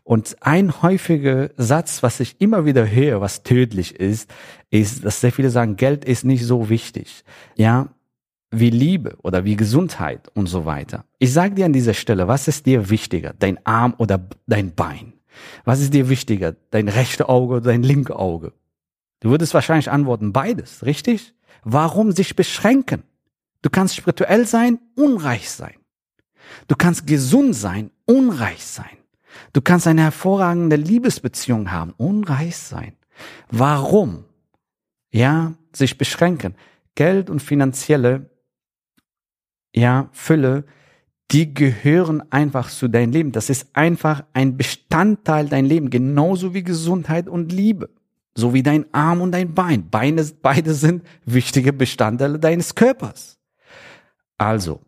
Und 0.04 0.38
ein 0.42 0.82
häufiger 0.82 1.52
Satz, 1.58 2.02
was 2.02 2.20
ich 2.20 2.42
immer 2.42 2.66
wieder 2.66 2.90
höre, 2.90 3.22
was 3.22 3.44
tödlich 3.44 4.00
ist, 4.00 4.28
ist, 4.72 5.06
dass 5.06 5.22
sehr 5.22 5.32
viele 5.32 5.52
sagen, 5.52 5.76
Geld 5.76 6.04
ist 6.04 6.26
nicht 6.26 6.44
so 6.44 6.68
wichtig. 6.68 7.24
Ja, 7.56 7.90
wie 8.50 8.72
Liebe 8.72 9.18
oder 9.22 9.46
wie 9.46 9.56
Gesundheit 9.56 10.32
und 10.34 10.48
so 10.48 10.66
weiter. 10.66 11.06
Ich 11.20 11.32
sage 11.32 11.54
dir 11.54 11.66
an 11.66 11.74
dieser 11.74 11.94
Stelle, 11.94 12.28
was 12.28 12.48
ist 12.48 12.66
dir 12.66 12.90
wichtiger, 12.90 13.36
dein 13.38 13.64
Arm 13.68 13.94
oder 14.00 14.20
dein 14.48 14.74
Bein? 14.74 15.14
Was 15.66 15.80
ist 15.80 15.94
dir 15.94 16.10
wichtiger, 16.10 16.56
dein 16.72 16.88
rechte 16.88 17.30
Auge 17.30 17.56
oder 17.56 17.72
dein 17.72 17.84
linke 17.84 18.18
Auge? 18.18 18.54
Du 19.20 19.30
würdest 19.30 19.54
wahrscheinlich 19.54 19.92
antworten, 19.92 20.34
beides, 20.34 20.86
richtig? 20.86 21.34
Warum 21.64 22.12
sich 22.12 22.36
beschränken? 22.36 23.04
Du 23.62 23.70
kannst 23.70 23.96
spirituell 23.96 24.48
sein, 24.48 24.80
unreich 24.96 25.50
sein. 25.50 25.76
Du 26.68 26.76
kannst 26.76 27.06
gesund 27.06 27.56
sein, 27.56 27.92
unreich 28.06 28.66
sein. 28.66 28.98
Du 29.54 29.62
kannst 29.62 29.88
eine 29.88 30.02
hervorragende 30.02 30.76
Liebesbeziehung 30.76 31.72
haben, 31.72 31.94
unreich 31.98 32.58
sein. 32.58 32.94
Warum? 33.50 34.26
Ja, 35.12 35.54
sich 35.74 35.98
beschränken. 35.98 36.56
Geld 36.96 37.30
und 37.30 37.42
finanzielle, 37.42 38.30
ja, 39.74 40.10
Fülle, 40.12 40.66
die 41.32 41.54
gehören 41.54 42.22
einfach 42.32 42.70
zu 42.70 42.90
deinem 42.90 43.12
Leben. 43.12 43.32
Das 43.32 43.50
ist 43.50 43.68
einfach 43.74 44.24
ein 44.34 44.58
Bestandteil 44.58 45.48
dein 45.48 45.66
Leben, 45.66 45.90
genauso 45.90 46.54
wie 46.54 46.64
Gesundheit 46.64 47.30
und 47.30 47.52
Liebe. 47.52 47.90
So 48.36 48.54
wie 48.54 48.64
dein 48.64 48.86
Arm 48.94 49.22
und 49.22 49.32
dein 49.32 49.54
Bein. 49.54 49.90
Beine, 49.90 50.26
beide 50.42 50.74
sind 50.74 51.04
wichtige 51.26 51.74
Bestandteile 51.74 52.40
deines 52.40 52.76
Körpers. 52.76 53.38
Also, 54.38 54.82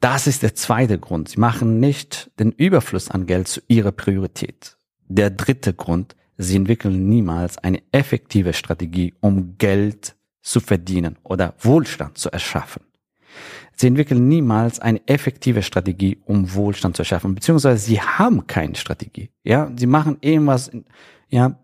das 0.00 0.26
ist 0.26 0.42
der 0.42 0.54
zweite 0.54 0.98
Grund. 0.98 1.28
Sie 1.28 1.40
machen 1.40 1.80
nicht 1.80 2.30
den 2.38 2.52
Überfluss 2.52 3.10
an 3.10 3.26
Geld 3.26 3.48
zu 3.48 3.60
ihrer 3.68 3.92
Priorität. 3.92 4.76
Der 5.08 5.30
dritte 5.30 5.74
Grund, 5.74 6.16
sie 6.36 6.56
entwickeln 6.56 7.08
niemals 7.08 7.58
eine 7.58 7.82
effektive 7.92 8.52
Strategie, 8.52 9.14
um 9.20 9.58
Geld 9.58 10.16
zu 10.42 10.60
verdienen 10.60 11.18
oder 11.22 11.54
Wohlstand 11.60 12.18
zu 12.18 12.30
erschaffen. 12.30 12.82
Sie 13.76 13.86
entwickeln 13.86 14.28
niemals 14.28 14.80
eine 14.80 15.00
effektive 15.06 15.62
Strategie, 15.62 16.18
um 16.24 16.54
Wohlstand 16.54 16.96
zu 16.96 17.02
erschaffen, 17.02 17.34
beziehungsweise 17.34 17.84
sie 17.84 18.00
haben 18.00 18.46
keine 18.46 18.74
Strategie. 18.76 19.30
Ja, 19.42 19.70
sie 19.76 19.86
machen 19.86 20.18
irgendwas, 20.20 20.70
ja, 21.28 21.58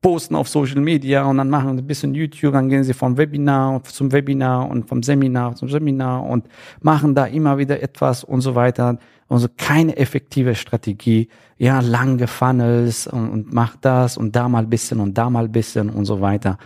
posten 0.00 0.34
auf 0.34 0.48
Social 0.48 0.80
Media 0.80 1.24
und 1.24 1.36
dann 1.36 1.50
machen 1.50 1.78
ein 1.78 1.86
bisschen 1.86 2.14
YouTube, 2.14 2.52
dann 2.52 2.68
gehen 2.68 2.84
sie 2.84 2.94
vom 2.94 3.16
Webinar 3.16 3.82
zum 3.84 4.12
Webinar 4.12 4.68
und 4.68 4.88
vom 4.88 5.02
Seminar 5.02 5.54
zum 5.54 5.68
Seminar 5.68 6.24
und 6.24 6.48
machen 6.80 7.14
da 7.14 7.26
immer 7.26 7.58
wieder 7.58 7.82
etwas 7.82 8.24
und 8.24 8.40
so 8.40 8.54
weiter. 8.54 8.98
Also 9.32 9.48
keine 9.56 9.96
effektive 9.96 10.54
Strategie, 10.54 11.28
ja, 11.56 11.80
lange 11.80 12.26
Funnels 12.26 13.06
und, 13.06 13.30
und 13.30 13.52
macht 13.52 13.78
das 13.86 14.18
und 14.18 14.36
da 14.36 14.46
mal 14.46 14.66
bisschen 14.66 15.00
und 15.00 15.16
da 15.16 15.30
mal 15.30 15.48
bisschen 15.48 15.88
und 15.88 16.04
so 16.04 16.20
weiter. 16.20 16.58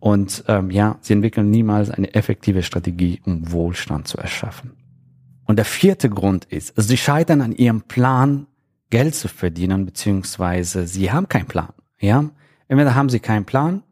Und 0.00 0.42
ähm, 0.48 0.72
ja, 0.72 0.96
sie 1.00 1.12
entwickeln 1.12 1.48
niemals 1.50 1.90
eine 1.90 2.12
effektive 2.14 2.64
Strategie, 2.64 3.20
um 3.24 3.52
Wohlstand 3.52 4.08
zu 4.08 4.18
erschaffen. 4.18 4.72
Und 5.46 5.56
der 5.56 5.64
vierte 5.64 6.10
Grund 6.10 6.44
ist, 6.46 6.72
sie 6.76 6.96
scheitern 6.96 7.40
an 7.40 7.52
ihrem 7.52 7.82
Plan, 7.82 8.48
Geld 8.90 9.14
zu 9.14 9.28
verdienen, 9.28 9.86
beziehungsweise 9.86 10.88
sie 10.88 11.12
haben 11.12 11.28
keinen 11.28 11.46
Plan. 11.46 11.72
Ja, 12.00 12.24
entweder 12.66 12.96
haben 12.96 13.10
sie 13.10 13.20
keinen 13.20 13.44
Plan 13.44 13.84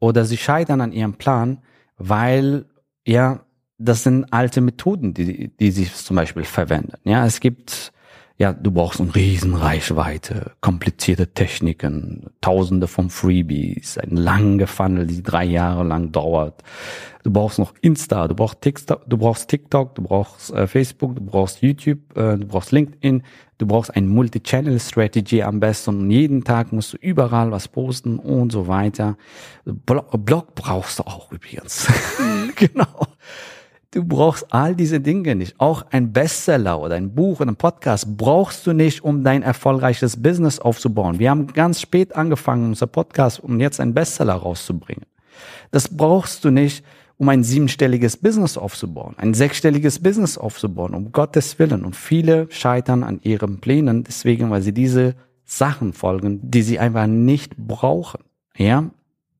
oder 0.00 0.24
sie 0.24 0.38
scheitern 0.38 0.80
an 0.80 0.92
ihrem 0.92 1.14
Plan, 1.14 1.58
weil 1.98 2.64
ja, 3.06 3.40
das 3.78 4.02
sind 4.02 4.32
alte 4.32 4.60
Methoden, 4.60 5.14
die, 5.14 5.48
die 5.48 5.70
sie 5.70 5.90
zum 5.90 6.16
Beispiel 6.16 6.44
verwenden. 6.44 6.94
Ja, 7.04 7.24
es 7.24 7.40
gibt 7.40 7.92
ja, 8.40 8.52
du 8.52 8.70
brauchst 8.70 9.00
eine 9.00 9.12
Riesenreichweite, 9.12 10.52
komplizierte 10.60 11.26
Techniken, 11.26 12.26
tausende 12.40 12.86
von 12.86 13.10
Freebies, 13.10 13.98
ein 13.98 14.16
lange 14.16 14.68
Funnel, 14.68 15.08
die 15.08 15.24
drei 15.24 15.44
Jahre 15.44 15.82
lang 15.82 16.12
dauert. 16.12 16.62
Du 17.24 17.32
brauchst 17.32 17.58
noch 17.58 17.74
Insta, 17.80 18.28
du 18.28 18.36
brauchst 18.36 18.60
TikTok, 18.60 19.10
du 19.10 19.18
brauchst 19.18 19.50
TikTok, 19.50 19.96
du 19.96 20.02
brauchst 20.02 20.52
äh, 20.52 20.68
Facebook, 20.68 21.16
du 21.16 21.22
brauchst 21.22 21.62
YouTube, 21.62 22.16
äh, 22.16 22.36
du 22.38 22.46
brauchst 22.46 22.70
LinkedIn, 22.70 23.24
du 23.58 23.66
brauchst 23.66 23.96
ein 23.96 24.06
Multi-Channel-Strategy 24.06 25.42
am 25.42 25.58
besten 25.58 26.02
und 26.02 26.10
jeden 26.12 26.44
Tag 26.44 26.72
musst 26.72 26.92
du 26.92 26.96
überall 26.98 27.50
was 27.50 27.66
posten 27.66 28.20
und 28.20 28.52
so 28.52 28.68
weiter. 28.68 29.16
Blog, 29.64 30.12
Blog 30.24 30.54
brauchst 30.54 31.00
du 31.00 31.02
auch 31.02 31.32
übrigens. 31.32 31.88
genau. 32.54 33.08
Du 33.90 34.04
brauchst 34.04 34.52
all 34.52 34.76
diese 34.76 35.00
Dinge 35.00 35.34
nicht. 35.34 35.58
Auch 35.58 35.86
ein 35.90 36.12
Bestseller 36.12 36.78
oder 36.78 36.96
ein 36.96 37.14
Buch 37.14 37.40
oder 37.40 37.52
ein 37.52 37.56
Podcast 37.56 38.18
brauchst 38.18 38.66
du 38.66 38.74
nicht, 38.74 39.02
um 39.02 39.24
dein 39.24 39.42
erfolgreiches 39.42 40.22
Business 40.22 40.58
aufzubauen. 40.58 41.18
Wir 41.18 41.30
haben 41.30 41.46
ganz 41.46 41.80
spät 41.80 42.14
angefangen, 42.14 42.66
unser 42.66 42.86
Podcast, 42.86 43.40
um 43.40 43.58
jetzt 43.60 43.80
einen 43.80 43.94
Bestseller 43.94 44.34
rauszubringen. 44.34 45.06
Das 45.70 45.88
brauchst 45.88 46.44
du 46.44 46.50
nicht, 46.50 46.84
um 47.16 47.30
ein 47.30 47.42
siebenstelliges 47.42 48.18
Business 48.18 48.58
aufzubauen, 48.58 49.14
ein 49.16 49.32
sechsstelliges 49.32 50.02
Business 50.02 50.36
aufzubauen, 50.36 50.94
um 50.94 51.10
Gottes 51.10 51.58
Willen. 51.58 51.86
Und 51.86 51.96
viele 51.96 52.46
scheitern 52.50 53.02
an 53.02 53.20
ihren 53.22 53.58
Plänen, 53.58 54.04
deswegen, 54.04 54.50
weil 54.50 54.60
sie 54.60 54.74
diese 54.74 55.14
Sachen 55.46 55.94
folgen, 55.94 56.40
die 56.42 56.60
sie 56.60 56.78
einfach 56.78 57.06
nicht 57.06 57.56
brauchen. 57.56 58.20
Ja? 58.54 58.90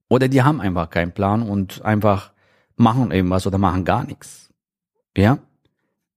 Oder 0.09 0.29
die 0.29 0.43
haben 0.43 0.63
einfach 0.63 0.89
keinen 0.89 1.13
Plan 1.13 1.43
und 1.43 1.85
einfach 1.85 2.33
machen 2.79 3.11
irgendwas 3.11 3.47
oder 3.47 3.59
machen 3.59 3.85
gar 3.85 4.05
nichts. 4.05 4.51
Ja, 5.17 5.39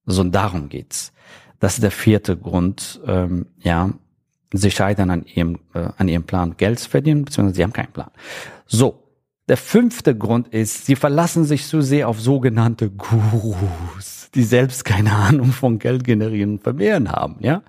so 0.06 0.24
darum 0.24 0.70
geht's. 0.70 1.12
Das 1.60 1.76
ist 1.76 1.84
der 1.84 1.92
vierte 1.92 2.38
Grund. 2.38 3.02
Ähm, 3.06 3.48
ja, 3.60 3.92
sie 4.54 4.72
scheitern 4.72 5.10
an 5.10 5.26
ihrem 5.26 5.60
äh, 5.74 5.90
an 5.98 6.08
ihrem 6.08 6.24
Plan, 6.24 6.56
Geld 6.58 6.80
zu 6.80 6.90
verdienen, 6.90 7.26
beziehungsweise 7.26 7.56
sie 7.56 7.64
haben 7.64 7.74
keinen 7.74 7.92
Plan. 7.92 8.12
So, 8.66 9.04
der 9.48 9.58
fünfte 9.58 10.16
Grund 10.16 10.48
ist, 10.50 10.86
sie 10.86 10.96
verlassen 10.96 11.46
sich 11.46 11.68
zu 11.68 11.82
sehr 11.82 12.08
auf 12.08 12.20
sogenannte 12.22 12.90
Gurus, 12.90 14.30
die 14.34 14.44
selbst 14.44 14.86
keine 14.86 15.12
Ahnung 15.12 15.52
von 15.52 15.80
Geld 15.80 16.04
generieren 16.04 16.54
und 16.54 16.64
vermehren 16.64 17.12
haben. 17.12 17.38
Ja, 17.40 17.64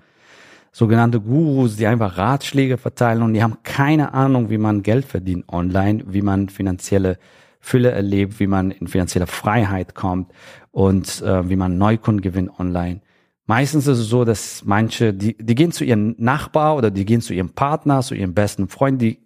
sogenannte 0.71 1.19
Gurus, 1.19 1.75
die 1.75 1.87
einfach 1.87 2.17
Ratschläge 2.17 2.77
verteilen 2.77 3.21
und 3.21 3.33
die 3.33 3.43
haben 3.43 3.57
keine 3.63 4.13
Ahnung, 4.13 4.49
wie 4.49 4.57
man 4.57 4.83
Geld 4.83 5.05
verdient 5.05 5.47
online, 5.49 6.03
wie 6.07 6.21
man 6.21 6.49
finanzielle 6.49 7.17
Fülle 7.65 7.91
erlebt, 7.91 8.41
wie 8.41 8.47
man 8.47 8.71
in 8.71 8.87
finanzielle 8.87 9.25
Freiheit 9.25 9.95
kommt 9.95 10.33
und 10.71 11.21
äh, 11.21 11.47
wie 11.47 11.55
man 11.55 11.77
Neukunden 11.77 12.21
gewinnt 12.21 12.59
online. 12.59 12.99
Meistens 13.45 13.87
ist 13.87 13.99
es 13.99 14.09
so, 14.09 14.25
dass 14.25 14.65
manche, 14.65 15.13
die, 15.13 15.37
die 15.37 15.55
gehen 15.55 15.71
zu 15.71 15.85
ihrem 15.85 16.13
Nachbar 16.17 16.75
oder 16.75 16.91
die 16.91 17.05
gehen 17.05 17.21
zu 17.21 17.33
ihrem 17.33 17.51
Partner, 17.51 18.01
zu 18.01 18.15
ihrem 18.15 18.33
besten 18.33 18.67
Freund, 18.67 19.01
die 19.01 19.19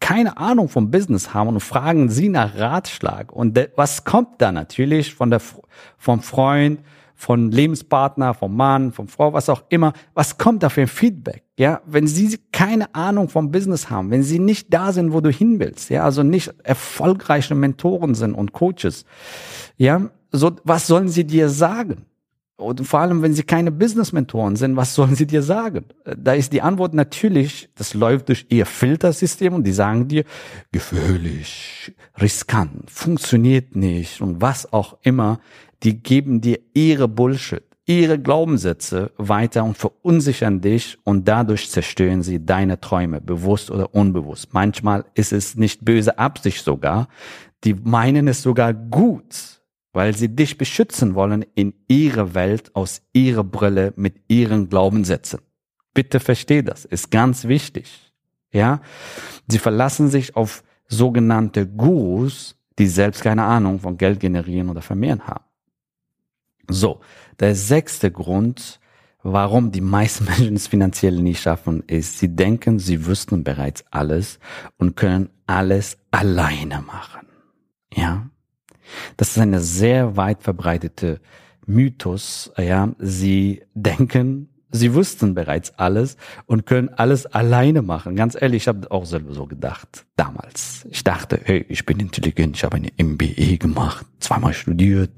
keine 0.00 0.38
Ahnung 0.38 0.70
vom 0.70 0.90
Business 0.90 1.34
haben 1.34 1.48
und 1.48 1.60
fragen 1.60 2.08
sie 2.08 2.30
nach 2.30 2.56
Ratschlag. 2.56 3.30
Und 3.30 3.60
was 3.76 4.04
kommt 4.04 4.40
da 4.40 4.52
natürlich 4.52 5.14
von 5.14 5.28
der, 5.28 5.42
vom 5.98 6.22
Freund, 6.22 6.80
von 7.14 7.50
Lebenspartner, 7.50 8.32
vom 8.32 8.56
Mann, 8.56 8.92
vom 8.92 9.06
Frau, 9.06 9.34
was 9.34 9.50
auch 9.50 9.64
immer, 9.68 9.92
was 10.14 10.38
kommt 10.38 10.62
da 10.62 10.70
für 10.70 10.80
ein 10.80 10.88
Feedback? 10.88 11.41
Ja, 11.58 11.82
wenn 11.84 12.06
sie 12.06 12.38
keine 12.50 12.94
Ahnung 12.94 13.28
vom 13.28 13.50
Business 13.50 13.90
haben, 13.90 14.10
wenn 14.10 14.22
sie 14.22 14.38
nicht 14.38 14.72
da 14.72 14.92
sind, 14.92 15.12
wo 15.12 15.20
du 15.20 15.30
hin 15.30 15.60
willst, 15.60 15.90
ja, 15.90 16.02
also 16.02 16.22
nicht 16.22 16.52
erfolgreiche 16.64 17.54
Mentoren 17.54 18.14
sind 18.14 18.34
und 18.34 18.52
Coaches, 18.52 19.04
ja, 19.76 20.10
so, 20.30 20.52
was 20.64 20.86
sollen 20.86 21.08
sie 21.08 21.24
dir 21.24 21.50
sagen? 21.50 22.06
Und 22.56 22.86
vor 22.86 23.00
allem, 23.00 23.22
wenn 23.22 23.34
sie 23.34 23.42
keine 23.42 23.72
Business-Mentoren 23.72 24.56
sind, 24.56 24.76
was 24.76 24.94
sollen 24.94 25.14
sie 25.14 25.26
dir 25.26 25.42
sagen? 25.42 25.84
Da 26.04 26.32
ist 26.32 26.52
die 26.52 26.62
Antwort 26.62 26.94
natürlich, 26.94 27.68
das 27.74 27.92
läuft 27.92 28.28
durch 28.28 28.46
ihr 28.48 28.66
Filtersystem 28.66 29.52
und 29.52 29.64
die 29.64 29.72
sagen 29.72 30.08
dir, 30.08 30.24
gefährlich, 30.70 31.92
riskant, 32.20 32.90
funktioniert 32.90 33.74
nicht 33.76 34.20
und 34.20 34.40
was 34.40 34.72
auch 34.72 34.96
immer 35.02 35.40
die 35.82 36.00
geben 36.02 36.40
dir 36.40 36.60
ihre 36.74 37.08
Bullshit, 37.08 37.64
ihre 38.00 38.18
Glaubenssätze 38.18 39.12
weiter 39.16 39.64
und 39.64 39.76
verunsichern 39.76 40.60
dich 40.60 40.98
und 41.04 41.26
dadurch 41.26 41.70
zerstören 41.70 42.22
sie 42.22 42.44
deine 42.44 42.80
Träume, 42.80 43.20
bewusst 43.20 43.70
oder 43.70 43.94
unbewusst. 43.94 44.52
Manchmal 44.52 45.04
ist 45.14 45.32
es 45.32 45.56
nicht 45.56 45.84
böse 45.84 46.18
Absicht 46.18 46.64
sogar, 46.64 47.08
die 47.64 47.74
meinen 47.74 48.28
es 48.28 48.42
sogar 48.42 48.72
gut, 48.74 49.60
weil 49.92 50.16
sie 50.16 50.28
dich 50.28 50.58
beschützen 50.58 51.14
wollen 51.14 51.44
in 51.54 51.74
ihre 51.88 52.34
Welt 52.34 52.74
aus 52.74 53.02
ihrer 53.12 53.44
Brille 53.44 53.92
mit 53.96 54.16
ihren 54.28 54.68
Glaubenssätzen. 54.68 55.40
Bitte 55.94 56.20
versteh 56.20 56.62
das, 56.62 56.84
ist 56.84 57.10
ganz 57.10 57.44
wichtig. 57.44 58.12
Ja, 58.52 58.80
sie 59.48 59.58
verlassen 59.58 60.08
sich 60.08 60.36
auf 60.36 60.62
sogenannte 60.88 61.66
Gurus, 61.66 62.56
die 62.78 62.86
selbst 62.86 63.22
keine 63.22 63.44
Ahnung 63.44 63.80
von 63.80 63.96
Geld 63.96 64.20
generieren 64.20 64.68
oder 64.68 64.82
vermehren 64.82 65.26
haben. 65.26 65.44
So, 66.72 67.00
der 67.40 67.54
sechste 67.54 68.10
Grund, 68.10 68.80
warum 69.22 69.72
die 69.72 69.80
meisten 69.80 70.24
Menschen 70.38 70.56
es 70.56 70.66
finanziell 70.66 71.20
nicht 71.20 71.40
schaffen, 71.40 71.82
ist, 71.86 72.18
sie 72.18 72.34
denken, 72.34 72.78
sie 72.78 73.06
wüssten 73.06 73.44
bereits 73.44 73.84
alles 73.90 74.38
und 74.78 74.96
können 74.96 75.30
alles 75.46 75.98
alleine 76.10 76.80
machen. 76.82 77.26
Ja? 77.94 78.28
Das 79.16 79.30
ist 79.30 79.38
eine 79.38 79.60
sehr 79.60 80.16
weit 80.16 80.42
verbreitete 80.42 81.20
Mythos, 81.66 82.52
ja. 82.58 82.90
Sie 82.98 83.62
denken, 83.74 84.48
Sie 84.72 84.94
wussten 84.94 85.34
bereits 85.34 85.78
alles 85.78 86.16
und 86.46 86.66
können 86.66 86.88
alles 86.88 87.26
alleine 87.26 87.82
machen. 87.82 88.16
Ganz 88.16 88.34
ehrlich, 88.40 88.62
ich 88.62 88.68
habe 88.68 88.90
auch 88.90 89.04
selber 89.04 89.34
so 89.34 89.46
gedacht 89.46 90.06
damals. 90.16 90.86
Ich 90.90 91.04
dachte, 91.04 91.38
hey, 91.44 91.64
ich 91.68 91.84
bin 91.84 92.00
intelligent, 92.00 92.56
ich 92.56 92.64
habe 92.64 92.76
eine 92.76 92.90
MBE 92.98 93.58
gemacht, 93.58 94.06
zweimal 94.18 94.54
studiert. 94.54 95.10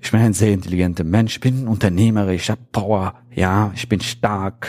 Ich 0.00 0.10
bin 0.10 0.20
ein 0.20 0.32
sehr 0.32 0.52
intelligenter 0.52 1.04
Mensch, 1.04 1.34
ich 1.34 1.40
bin 1.40 1.68
Unternehmer, 1.68 2.28
ich 2.28 2.48
habe 2.50 2.60
Power, 2.72 3.14
ja, 3.34 3.70
ich 3.74 3.88
bin 3.88 4.00
stark. 4.00 4.68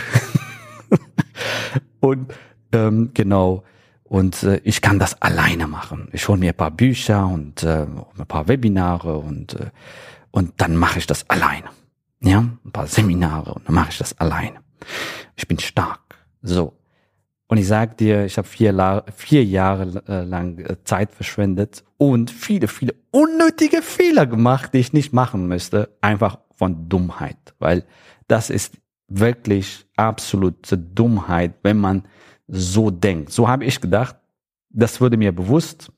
und 2.02 2.34
ähm, 2.74 3.12
genau, 3.14 3.64
und 4.04 4.44
äh, 4.44 4.60
ich 4.64 4.82
kann 4.82 5.00
das 5.00 5.22
alleine 5.22 5.68
machen. 5.68 6.10
Ich 6.12 6.28
hole 6.28 6.38
mir 6.38 6.52
ein 6.52 6.58
paar 6.58 6.72
Bücher 6.72 7.26
und 7.26 7.64
äh, 7.64 7.86
ein 8.18 8.28
paar 8.28 8.48
Webinare 8.48 9.18
und 9.18 9.54
äh, 9.54 9.70
und 10.32 10.54
dann 10.58 10.76
mache 10.76 11.00
ich 11.00 11.08
das 11.08 11.30
alleine. 11.30 11.70
Ja, 12.22 12.40
ein 12.40 12.72
paar 12.72 12.88
Seminare 12.88 13.54
und 13.54 13.68
dann 13.68 13.76
mache 13.76 13.90
ich 13.92 13.98
das 13.98 14.18
alleine. 14.20 14.60
Ich 15.36 15.48
bin 15.48 15.60
stark. 15.60 16.26
So. 16.42 16.74
Und 17.48 17.58
ich 17.58 17.68
sag 17.68 17.98
dir, 17.98 18.26
ich 18.26 18.38
habe 18.38 18.48
vier, 18.48 19.06
vier 19.16 19.46
Jahre 19.46 20.04
äh, 20.08 20.24
lang 20.24 20.60
äh, 20.60 20.84
Zeit 20.84 21.14
verschwendet 21.14 21.84
und 21.98 22.30
viele, 22.30 22.68
viele 22.68 22.96
unnötige 23.12 23.82
Fehler 23.82 24.26
gemacht, 24.26 24.74
die 24.74 24.80
ich 24.80 24.94
nicht 24.94 25.14
machen 25.14 25.48
müsste, 25.48 25.96
einfach 26.02 26.40
von 26.56 26.90
Dummheit, 26.90 27.56
weil 27.60 27.86
das 28.28 28.50
ist 28.50 28.78
wirklich 29.08 29.86
absolute 29.96 30.78
Dummheit, 30.78 31.54
wenn 31.64 31.78
man 31.78 32.04
so 32.48 32.92
denkt. 32.92 33.32
So 33.32 33.48
habe 33.48 33.64
ich 33.64 33.80
gedacht, 33.80 34.18
das 34.70 35.00
wurde 35.00 35.16
mir 35.16 35.32
bewusst, 35.32 35.92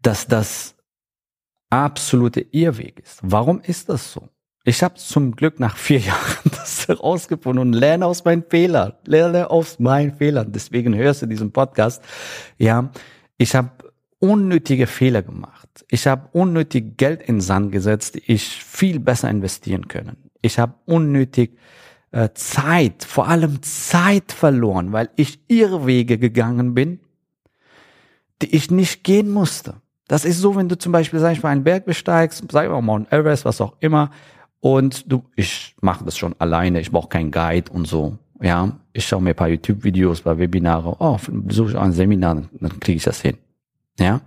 dass 0.00 0.26
das 0.26 0.74
absolute 1.68 2.40
Irrweg 2.52 3.00
ist. 3.00 3.20
Warum 3.22 3.60
ist 3.60 3.88
das 3.90 4.12
so? 4.12 4.28
Ich 4.66 4.82
habe 4.82 4.94
zum 4.94 5.36
Glück 5.36 5.60
nach 5.60 5.76
vier 5.76 5.98
Jahren 6.00 6.50
das 6.50 6.88
herausgefunden 6.88 7.60
und 7.60 7.72
lerne 7.74 8.06
aus 8.06 8.24
meinen 8.24 8.44
Fehlern, 8.48 8.94
lerne 9.04 9.50
aus 9.50 9.78
meinen 9.78 10.16
Fehlern. 10.16 10.52
Deswegen 10.52 10.96
hörst 10.96 11.22
du 11.22 11.26
diesen 11.26 11.52
Podcast. 11.52 12.02
Ja, 12.56 12.90
ich 13.36 13.54
habe 13.54 13.70
unnötige 14.18 14.86
Fehler 14.86 15.22
gemacht. 15.22 15.84
Ich 15.90 16.06
habe 16.06 16.28
unnötig 16.32 16.96
Geld 16.96 17.22
in 17.22 17.42
Sand 17.42 17.72
gesetzt, 17.72 18.14
die 18.14 18.32
ich 18.32 18.64
viel 18.64 19.00
besser 19.00 19.28
investieren 19.28 19.86
können. 19.86 20.30
Ich 20.40 20.58
habe 20.58 20.74
unnötig 20.86 21.58
äh, 22.12 22.30
Zeit, 22.32 23.04
vor 23.04 23.28
allem 23.28 23.62
Zeit 23.62 24.32
verloren, 24.32 24.92
weil 24.92 25.10
ich 25.16 25.40
Irrwege 25.48 26.16
gegangen 26.16 26.72
bin, 26.72 27.00
die 28.40 28.54
ich 28.56 28.70
nicht 28.70 29.04
gehen 29.04 29.30
musste. 29.30 29.74
Das 30.08 30.24
ist 30.24 30.38
so, 30.38 30.56
wenn 30.56 30.68
du 30.68 30.78
zum 30.78 30.92
Beispiel, 30.92 31.18
sag 31.18 31.32
ich 31.32 31.42
mal, 31.42 31.50
einen 31.50 31.64
Berg 31.64 31.84
besteigst, 31.86 32.44
sag 32.50 32.64
ich 32.64 32.70
mal 32.70 32.80
Mount 32.82 33.10
Everest, 33.12 33.44
was 33.44 33.60
auch 33.60 33.74
immer, 33.80 34.10
und 34.64 35.12
du, 35.12 35.22
ich 35.36 35.76
mache 35.82 36.06
das 36.06 36.16
schon 36.16 36.34
alleine, 36.38 36.80
ich 36.80 36.90
brauche 36.90 37.10
keinen 37.10 37.30
Guide 37.30 37.70
und 37.70 37.86
so. 37.86 38.16
Ja, 38.40 38.72
ich 38.94 39.06
schaue 39.06 39.20
mir 39.20 39.30
ein 39.30 39.36
paar 39.36 39.48
YouTube-Videos, 39.48 40.22
paar 40.22 40.38
Webinare, 40.38 40.96
oh, 41.00 41.18
besuche 41.28 41.72
ich 41.72 41.76
ein 41.76 41.92
Seminar, 41.92 42.44
dann 42.50 42.80
kriege 42.80 42.96
ich 42.96 43.04
das 43.04 43.20
hin. 43.20 43.36
Ja, 44.00 44.22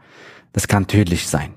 das 0.54 0.68
kann 0.68 0.86
tödlich 0.86 1.28
sein. 1.28 1.56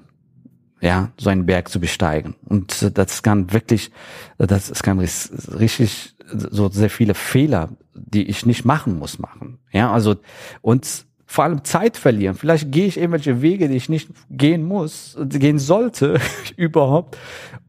Ja, 0.80 1.12
so 1.18 1.28
einen 1.28 1.44
Berg 1.44 1.68
zu 1.68 1.78
besteigen. 1.78 2.36
Und 2.46 2.96
das 2.96 3.22
kann 3.22 3.52
wirklich, 3.52 3.90
das, 4.38 4.70
das 4.70 4.82
kann 4.82 4.98
richtig 4.98 6.16
so 6.32 6.70
sehr 6.70 6.88
viele 6.88 7.12
Fehler, 7.12 7.68
die 7.92 8.30
ich 8.30 8.46
nicht 8.46 8.64
machen 8.64 8.98
muss, 8.98 9.18
machen. 9.18 9.58
Ja, 9.72 9.92
also, 9.92 10.16
und 10.62 11.04
vor 11.30 11.44
allem 11.44 11.62
Zeit 11.62 11.96
verlieren. 11.96 12.34
Vielleicht 12.34 12.72
gehe 12.72 12.86
ich 12.86 12.96
irgendwelche 12.96 13.40
Wege, 13.40 13.68
die 13.68 13.76
ich 13.76 13.88
nicht 13.88 14.10
gehen 14.30 14.64
muss, 14.64 15.16
gehen 15.26 15.60
sollte 15.60 16.18
überhaupt. 16.56 17.16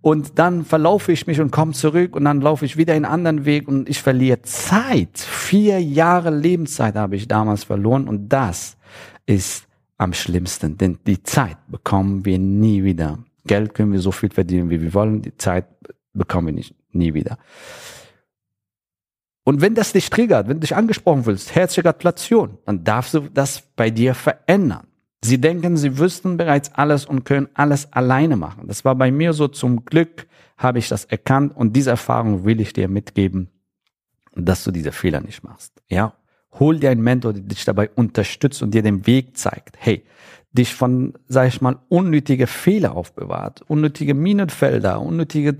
Und 0.01 0.39
dann 0.39 0.65
verlaufe 0.65 1.11
ich 1.11 1.27
mich 1.27 1.39
und 1.39 1.51
komme 1.51 1.73
zurück 1.73 2.15
und 2.15 2.25
dann 2.25 2.41
laufe 2.41 2.65
ich 2.65 2.75
wieder 2.75 2.95
einen 2.95 3.05
anderen 3.05 3.45
Weg 3.45 3.67
und 3.67 3.87
ich 3.87 4.01
verliere 4.01 4.41
Zeit. 4.41 5.19
Vier 5.19 5.79
Jahre 5.79 6.31
Lebenszeit 6.31 6.95
habe 6.95 7.15
ich 7.15 7.27
damals 7.27 7.63
verloren 7.63 8.07
und 8.07 8.29
das 8.29 8.77
ist 9.27 9.67
am 9.99 10.13
schlimmsten, 10.13 10.79
denn 10.79 10.97
die 11.05 11.21
Zeit 11.21 11.57
bekommen 11.67 12.25
wir 12.25 12.39
nie 12.39 12.83
wieder. 12.83 13.19
Geld 13.45 13.75
können 13.75 13.91
wir 13.91 13.99
so 13.99 14.11
viel 14.11 14.31
verdienen, 14.31 14.71
wie 14.71 14.81
wir 14.81 14.95
wollen, 14.95 15.21
die 15.21 15.37
Zeit 15.37 15.67
bekommen 16.13 16.47
wir 16.47 16.53
nicht, 16.53 16.73
nie 16.93 17.13
wieder. 17.13 17.37
Und 19.51 19.59
wenn 19.59 19.75
das 19.75 19.91
dich 19.91 20.09
triggert, 20.09 20.47
wenn 20.47 20.55
du 20.55 20.61
dich 20.61 20.77
angesprochen 20.77 21.25
fühlst, 21.25 21.53
herzliche 21.53 21.83
Gratulation, 21.83 22.57
dann 22.65 22.85
darfst 22.85 23.13
du 23.13 23.19
das 23.33 23.61
bei 23.75 23.89
dir 23.89 24.15
verändern. 24.15 24.87
Sie 25.21 25.41
denken, 25.41 25.75
sie 25.75 25.97
wüssten 25.97 26.37
bereits 26.37 26.73
alles 26.73 27.05
und 27.05 27.25
können 27.25 27.49
alles 27.53 27.91
alleine 27.91 28.37
machen. 28.37 28.69
Das 28.69 28.85
war 28.85 28.95
bei 28.95 29.11
mir 29.11 29.33
so. 29.33 29.49
Zum 29.49 29.83
Glück 29.83 30.25
habe 30.55 30.79
ich 30.79 30.87
das 30.87 31.03
erkannt 31.03 31.53
und 31.53 31.75
diese 31.75 31.89
Erfahrung 31.89 32.45
will 32.45 32.61
ich 32.61 32.71
dir 32.71 32.87
mitgeben, 32.87 33.49
dass 34.35 34.63
du 34.63 34.71
diese 34.71 34.93
Fehler 34.93 35.19
nicht 35.19 35.43
machst. 35.43 35.73
Ja, 35.89 36.13
hol 36.57 36.79
dir 36.79 36.89
einen 36.89 37.03
Mentor, 37.03 37.33
der 37.33 37.41
dich 37.41 37.65
dabei 37.65 37.89
unterstützt 37.89 38.63
und 38.63 38.73
dir 38.73 38.83
den 38.83 39.05
Weg 39.05 39.37
zeigt. 39.37 39.75
Hey, 39.77 40.05
dich 40.53 40.73
von, 40.73 41.11
sag 41.27 41.49
ich 41.49 41.59
mal, 41.59 41.77
unnötige 41.89 42.47
Fehler 42.47 42.95
aufbewahrt, 42.95 43.63
unnötige 43.67 44.13
Minenfelder, 44.13 45.01
unnötige 45.01 45.57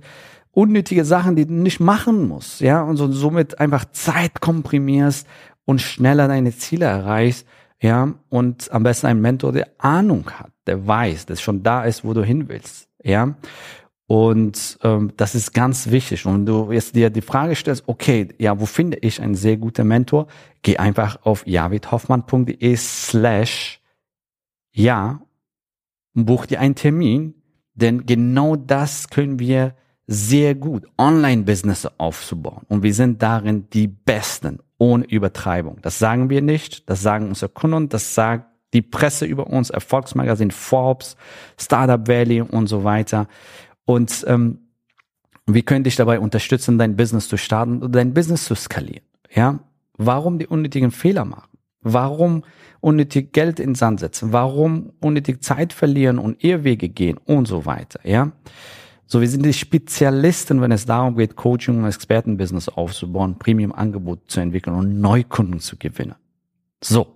unnötige 0.52 1.06
Sachen, 1.06 1.36
die 1.36 1.46
du 1.46 1.54
nicht 1.54 1.80
machen 1.80 2.28
musst, 2.28 2.62
ja, 2.62 2.82
und 2.82 2.98
so, 2.98 3.12
somit 3.12 3.60
einfach 3.60 3.86
Zeit 3.92 4.42
komprimierst 4.42 5.28
und 5.66 5.82
schneller 5.82 6.28
deine 6.28 6.56
Ziele 6.56 6.86
erreichst, 6.86 7.48
ja, 7.82 8.14
und 8.30 8.72
am 8.72 8.84
besten 8.84 9.08
einen 9.08 9.22
Mentor, 9.22 9.54
der 9.54 9.68
Ahnung 9.78 10.30
hat, 10.32 10.52
der 10.68 10.86
weiß, 10.86 11.26
der 11.26 11.36
schon 11.38 11.64
da 11.64 11.84
ist, 11.84 12.04
wo 12.04 12.14
du 12.14 12.24
hin 12.24 12.48
willst, 12.48 12.90
ja. 13.04 13.36
Und 14.12 14.78
ähm, 14.84 15.14
das 15.16 15.36
ist 15.36 15.54
ganz 15.54 15.90
wichtig. 15.90 16.26
Und 16.26 16.46
du 16.46 16.70
jetzt 16.74 16.98
dir 16.98 17.10
die 17.10 17.22
Frage 17.22 17.56
stellst, 17.56 17.88
okay, 17.88 18.28
ja, 18.40 18.60
wo 18.60 18.66
finde 18.66 18.98
ich 18.98 19.22
einen 19.22 19.36
sehr 19.36 19.56
guten 19.56 19.88
Mentor? 19.88 20.28
Geh 20.64 20.76
einfach 20.76 21.20
auf 21.24 21.48
javidhoffmann.de 21.48 22.76
slash 22.76 23.80
ja 24.74 25.22
und 26.14 26.26
buch 26.26 26.46
dir 26.46 26.60
einen 26.60 26.76
Termin, 26.76 27.36
denn 27.74 28.06
genau 28.06 28.58
das 28.58 29.10
können 29.10 29.40
wir 29.40 29.76
sehr 30.08 30.56
gut, 30.56 30.86
Online-Business 30.98 31.88
aufzubauen. 31.98 32.64
Und 32.68 32.84
wir 32.84 32.94
sind 32.94 33.22
darin 33.22 33.68
die 33.72 33.88
Besten, 33.88 34.60
ohne 34.78 35.06
Übertreibung. 35.06 35.78
Das 35.82 36.00
sagen 36.00 36.30
wir 36.30 36.42
nicht, 36.42 36.90
das 36.90 37.02
sagen 37.02 37.30
unsere 37.30 37.50
Kunden, 37.50 37.90
das 37.90 38.16
sagt 38.16 38.48
die 38.74 38.82
Presse 38.82 39.26
über 39.26 39.48
uns, 39.48 39.70
Erfolgsmagazin 39.70 40.52
Forbes, 40.52 41.18
Startup 41.58 42.08
Valley 42.08 42.42
und 42.42 42.68
so 42.68 42.84
weiter. 42.84 43.28
Und 43.86 44.24
ähm, 44.28 44.60
wir 45.46 45.64
können 45.64 45.84
dich 45.84 45.96
dabei 45.96 46.20
unterstützen, 46.20 46.78
dein 46.78 46.96
Business 46.96 47.28
zu 47.28 47.38
starten 47.38 47.82
und 47.82 47.94
dein 47.94 48.14
Business 48.14 48.46
zu 48.46 48.56
skalieren. 48.56 49.06
Ja, 49.34 49.60
warum 49.98 50.40
die 50.40 50.48
unnötigen 50.48 50.92
Fehler 50.92 51.26
machen? 51.26 51.50
Warum 51.82 52.44
unnötig 52.80 53.34
Geld 53.34 53.60
in 53.60 53.76
Sand 53.76 54.00
setzen? 54.00 54.32
Warum 54.32 54.94
unnötig 55.00 55.44
Zeit 55.44 55.74
verlieren 55.74 56.20
und 56.20 56.44
Irrwege 56.44 56.90
gehen 56.90 57.18
und 57.18 57.48
so 57.48 57.66
weiter? 57.66 58.00
Ja. 58.04 58.32
So, 59.12 59.20
wir 59.20 59.28
sind 59.28 59.46
die 59.46 59.52
Spezialisten, 59.52 60.62
wenn 60.62 60.72
es 60.72 60.86
darum 60.86 61.18
geht, 61.18 61.36
Coaching 61.36 61.80
und 61.80 61.86
Expertenbusiness 61.86 62.70
aufzubauen, 62.70 63.38
Premium-Angebot 63.38 64.32
zu 64.32 64.40
entwickeln 64.40 64.74
und 64.74 65.02
Neukunden 65.02 65.60
zu 65.60 65.76
gewinnen. 65.76 66.16
So. 66.82 67.08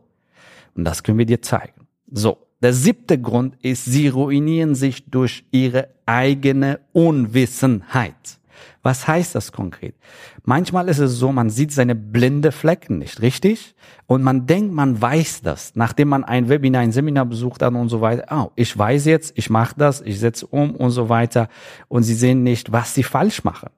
Und 0.76 0.84
das 0.84 1.04
können 1.04 1.18
wir 1.18 1.26
dir 1.26 1.42
zeigen. 1.42 1.88
So. 2.12 2.38
Der 2.62 2.74
siebte 2.74 3.18
Grund 3.18 3.56
ist, 3.62 3.86
sie 3.86 4.10
ruinieren 4.10 4.76
sich 4.76 5.10
durch 5.10 5.46
ihre 5.52 5.88
eigene 6.06 6.82
Unwissenheit. 6.92 8.40
Was 8.84 9.08
heißt 9.08 9.36
das 9.36 9.52
konkret? 9.52 9.96
Manchmal 10.44 10.88
ist 10.90 11.00
es 11.00 11.14
so, 11.14 11.32
man 11.32 11.50
sieht 11.50 11.72
seine 11.72 11.96
blinde 11.96 12.52
Flecken 12.52 13.00
nicht, 13.00 13.22
richtig? 13.22 13.76
Und 14.08 14.24
man 14.24 14.46
denkt, 14.48 14.74
man 14.74 15.02
weiß 15.02 15.42
das, 15.42 15.74
nachdem 15.76 16.10
man 16.10 16.24
ein 16.24 16.50
Webinar, 16.50 16.82
ein 16.82 16.92
Seminar 16.92 17.26
besucht 17.26 17.62
hat 17.62 17.74
und 17.74 17.90
so 17.90 18.02
weiter. 18.02 18.26
Oh, 18.30 18.52
ich 18.56 18.78
weiß 18.78 19.06
jetzt, 19.06 19.38
ich 19.38 19.50
mache 19.50 19.76
das, 19.78 20.02
ich 20.02 20.20
setze 20.20 20.48
um 20.48 20.76
und 20.76 20.92
so 20.92 21.10
weiter. 21.10 21.50
Und 21.88 22.04
sie 22.04 22.16
sehen 22.16 22.44
nicht, 22.44 22.72
was 22.72 22.94
sie 22.94 23.04
falsch 23.04 23.44
machen. 23.44 23.70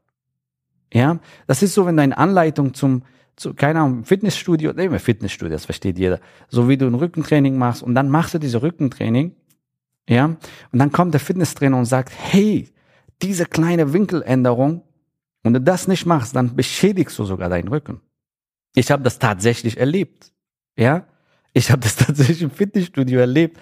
Ja, 0.94 1.20
das 1.48 1.64
ist 1.64 1.74
so, 1.74 1.86
wenn 1.86 1.98
du 1.98 2.04
eine 2.04 2.18
Anleitung 2.18 2.74
zum 2.74 3.04
zu, 3.38 3.54
keine 3.54 3.80
Ahnung, 3.80 4.04
Fitnessstudio, 4.04 4.74
nee, 4.74 4.90
Fitnessstudio, 5.00 5.54
das 5.54 5.66
versteht 5.66 5.98
jeder. 5.98 6.20
So 6.50 6.68
wie 6.68 6.76
du 6.76 6.88
ein 6.88 6.96
Rückentraining 6.96 7.58
machst 7.58 7.84
und 7.84 7.96
dann 7.96 8.10
machst 8.10 8.34
du 8.34 8.40
diese 8.40 8.62
Rückentraining, 8.62 9.34
ja, 10.10 10.26
und 10.26 10.80
dann 10.80 10.92
kommt 10.92 11.14
der 11.14 11.22
Fitnesstrainer 11.22 11.78
und 11.78 11.86
sagt, 11.86 12.12
hey, 12.16 12.70
diese 13.22 13.46
kleine 13.46 13.94
Winkeländerung 13.94 14.84
wenn 15.48 15.54
du 15.54 15.62
das 15.62 15.88
nicht 15.88 16.06
machst, 16.06 16.36
dann 16.36 16.58
beschädigst 16.58 17.18
du 17.18 17.24
sogar 17.24 17.48
deinen 17.48 17.70
Rücken. 17.70 18.02
Ich 18.76 18.92
habe 18.92 19.02
das 19.04 19.18
tatsächlich 19.18 19.78
erlebt. 19.78 20.34
Ja, 20.78 21.08
ich 21.54 21.72
habe 21.72 21.80
das 21.80 21.96
tatsächlich 22.06 22.42
im 22.42 22.52
Fitnessstudio 22.52 23.22
erlebt. 23.22 23.58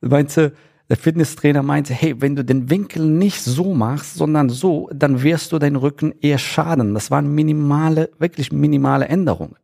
Meinte, 0.00 0.52
der 0.88 0.96
Fitnesstrainer 0.96 1.62
meinte, 1.62 1.94
hey, 1.94 2.20
wenn 2.20 2.34
du 2.34 2.44
den 2.44 2.70
Winkel 2.70 3.06
nicht 3.06 3.40
so 3.40 3.72
machst, 3.72 4.16
sondern 4.16 4.48
so, 4.48 4.90
dann 4.92 5.22
wirst 5.22 5.52
du 5.52 5.60
deinen 5.60 5.76
Rücken 5.76 6.12
eher 6.20 6.38
schaden. 6.38 6.92
Das 6.92 7.12
waren 7.12 7.32
minimale, 7.32 8.10
wirklich 8.18 8.50
minimale 8.50 9.06
Änderungen. 9.06 9.54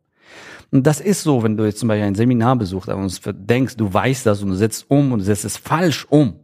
Und 0.71 0.87
das 0.87 1.01
ist 1.01 1.23
so, 1.23 1.43
wenn 1.43 1.57
du 1.57 1.65
jetzt 1.65 1.79
zum 1.79 1.89
Beispiel 1.89 2.05
ein 2.05 2.15
Seminar 2.15 2.55
besuchst 2.55 2.87
und 2.87 3.21
denkst, 3.49 3.75
du 3.75 3.93
weißt 3.93 4.25
das 4.25 4.41
und 4.41 4.47
du 4.47 4.55
setzt 4.55 4.89
um 4.89 5.11
und 5.11 5.19
du 5.19 5.25
setzt 5.25 5.43
es 5.43 5.57
falsch 5.57 6.05
um. 6.09 6.39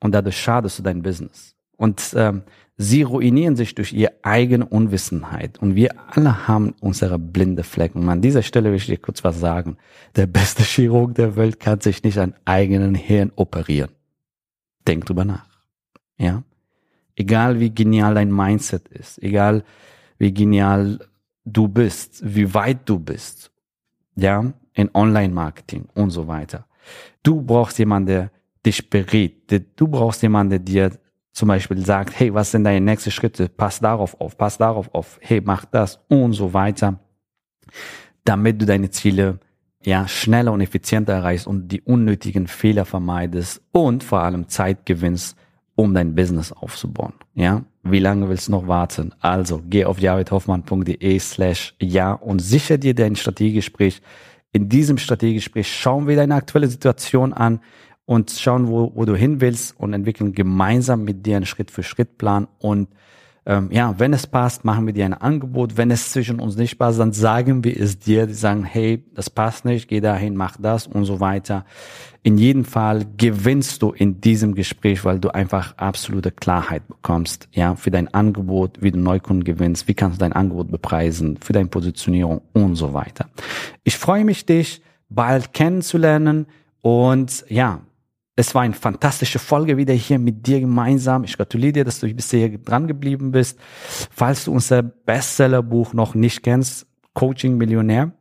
Und 0.00 0.14
dadurch 0.14 0.38
schadest 0.38 0.78
du 0.78 0.82
dein 0.82 1.02
Business. 1.02 1.56
Und 1.80 2.12
ähm, 2.14 2.42
sie 2.76 3.00
ruinieren 3.00 3.56
sich 3.56 3.74
durch 3.74 3.94
ihre 3.94 4.12
eigene 4.20 4.66
Unwissenheit. 4.66 5.56
Und 5.62 5.76
wir 5.76 5.94
alle 6.10 6.46
haben 6.46 6.74
unsere 6.80 7.18
blinde 7.18 7.62
Flecken. 7.62 8.00
Und 8.02 8.10
an 8.10 8.20
dieser 8.20 8.42
Stelle 8.42 8.68
will 8.68 8.76
ich 8.76 8.84
dir 8.84 8.98
kurz 8.98 9.24
was 9.24 9.40
sagen. 9.40 9.78
Der 10.14 10.26
beste 10.26 10.62
Chirurg 10.62 11.14
der 11.14 11.36
Welt 11.36 11.58
kann 11.58 11.80
sich 11.80 12.02
nicht 12.02 12.18
an 12.18 12.34
eigenen 12.44 12.94
Hirn 12.94 13.32
operieren. 13.34 13.92
Denk 14.86 15.06
drüber 15.06 15.24
nach. 15.24 15.46
Ja? 16.18 16.42
Egal 17.16 17.60
wie 17.60 17.70
genial 17.70 18.14
dein 18.14 18.30
Mindset 18.30 18.86
ist, 18.88 19.22
egal 19.22 19.64
wie 20.18 20.34
genial 20.34 20.98
du 21.46 21.66
bist, 21.66 22.20
wie 22.22 22.52
weit 22.52 22.80
du 22.84 22.98
bist, 22.98 23.50
ja, 24.16 24.52
in 24.74 24.90
Online-Marketing 24.92 25.86
und 25.94 26.10
so 26.10 26.28
weiter. 26.28 26.66
Du 27.22 27.40
brauchst 27.40 27.78
jemanden, 27.78 28.06
der 28.06 28.30
dich 28.66 28.90
berät. 28.90 29.50
Du 29.76 29.88
brauchst 29.88 30.20
jemanden, 30.20 30.50
der 30.50 30.58
dir 30.58 30.99
zum 31.32 31.48
Beispiel 31.48 31.84
sagt, 31.84 32.18
hey, 32.18 32.34
was 32.34 32.50
sind 32.50 32.64
deine 32.64 32.80
nächsten 32.80 33.10
Schritte? 33.10 33.48
Pass 33.48 33.80
darauf 33.80 34.20
auf, 34.20 34.36
pass 34.36 34.58
darauf 34.58 34.92
auf, 34.94 35.18
hey, 35.22 35.40
mach 35.44 35.64
das 35.64 36.00
und 36.08 36.32
so 36.32 36.52
weiter, 36.52 36.98
damit 38.24 38.60
du 38.60 38.66
deine 38.66 38.90
Ziele 38.90 39.38
ja 39.82 40.06
schneller 40.08 40.52
und 40.52 40.60
effizienter 40.60 41.14
erreichst 41.14 41.46
und 41.46 41.68
die 41.68 41.80
unnötigen 41.82 42.46
Fehler 42.46 42.84
vermeidest 42.84 43.62
und 43.72 44.04
vor 44.04 44.20
allem 44.20 44.48
Zeit 44.48 44.84
gewinnst, 44.84 45.36
um 45.74 45.94
dein 45.94 46.14
Business 46.14 46.52
aufzubauen. 46.52 47.14
Ja, 47.34 47.64
wie 47.82 48.00
lange 48.00 48.28
willst 48.28 48.48
du 48.48 48.52
noch 48.52 48.68
warten? 48.68 49.14
Also 49.20 49.62
geh 49.66 49.86
auf 49.86 49.98
jaredhoffmann.de 49.98 51.18
slash 51.18 51.74
ja 51.80 52.12
und 52.12 52.40
sicher 52.40 52.76
dir 52.76 52.94
dein 52.94 53.16
Strategiegespräch. 53.16 54.02
In 54.52 54.68
diesem 54.68 54.98
Strategiegespräch 54.98 55.72
schauen 55.72 56.06
wir 56.06 56.16
deine 56.16 56.34
aktuelle 56.34 56.68
Situation 56.68 57.32
an 57.32 57.60
und 58.10 58.28
schauen, 58.32 58.66
wo, 58.66 58.90
wo 58.96 59.04
du 59.04 59.14
hin 59.14 59.40
willst 59.40 59.78
und 59.78 59.92
entwickeln 59.92 60.32
gemeinsam 60.32 61.04
mit 61.04 61.24
dir 61.24 61.36
einen 61.36 61.46
Schritt-für-Schritt-Plan 61.46 62.48
und 62.58 62.88
ähm, 63.46 63.68
ja, 63.70 63.94
wenn 63.98 64.12
es 64.12 64.26
passt, 64.26 64.64
machen 64.64 64.84
wir 64.84 64.92
dir 64.92 65.04
ein 65.04 65.14
Angebot. 65.14 65.76
Wenn 65.76 65.92
es 65.92 66.10
zwischen 66.10 66.40
uns 66.40 66.56
nicht 66.56 66.76
passt, 66.76 66.98
dann 66.98 67.12
sagen 67.12 67.62
wir 67.62 67.80
es 67.80 68.00
dir. 68.00 68.26
Die 68.26 68.34
sagen, 68.34 68.64
hey, 68.64 69.04
das 69.14 69.30
passt 69.30 69.64
nicht, 69.64 69.88
geh 69.88 70.00
dahin, 70.00 70.34
mach 70.34 70.56
das 70.58 70.88
und 70.88 71.04
so 71.04 71.20
weiter. 71.20 71.64
In 72.24 72.36
jedem 72.36 72.64
Fall 72.64 73.06
gewinnst 73.16 73.80
du 73.80 73.92
in 73.92 74.20
diesem 74.20 74.56
Gespräch, 74.56 75.04
weil 75.04 75.20
du 75.20 75.30
einfach 75.30 75.78
absolute 75.78 76.32
Klarheit 76.32 76.86
bekommst, 76.88 77.48
ja, 77.52 77.76
für 77.76 77.92
dein 77.92 78.12
Angebot, 78.12 78.82
wie 78.82 78.90
du 78.90 78.98
Neukunden 78.98 79.44
gewinnst, 79.44 79.86
wie 79.86 79.94
kannst 79.94 80.20
du 80.20 80.24
dein 80.24 80.32
Angebot 80.32 80.68
bepreisen, 80.68 81.38
für 81.40 81.52
deine 81.52 81.68
Positionierung 81.68 82.40
und 82.54 82.74
so 82.74 82.92
weiter. 82.92 83.28
Ich 83.84 83.96
freue 83.96 84.24
mich, 84.24 84.44
dich 84.46 84.82
bald 85.08 85.54
kennenzulernen 85.54 86.46
und 86.82 87.44
ja, 87.48 87.80
es 88.40 88.54
war 88.54 88.62
eine 88.62 88.74
fantastische 88.74 89.38
Folge 89.38 89.76
wieder 89.76 89.92
hier 89.92 90.18
mit 90.18 90.46
dir 90.46 90.60
gemeinsam. 90.60 91.24
Ich 91.24 91.36
gratuliere 91.36 91.72
dir, 91.72 91.84
dass 91.84 92.00
du 92.00 92.12
bisher 92.12 92.48
dran 92.48 92.86
geblieben 92.86 93.32
bist. 93.32 93.58
Falls 94.10 94.46
du 94.46 94.52
unser 94.52 94.82
Bestsellerbuch 94.82 95.92
noch 95.92 96.14
nicht 96.14 96.42
kennst, 96.42 96.86
Coaching 97.12 97.58
Millionär, 97.58 98.12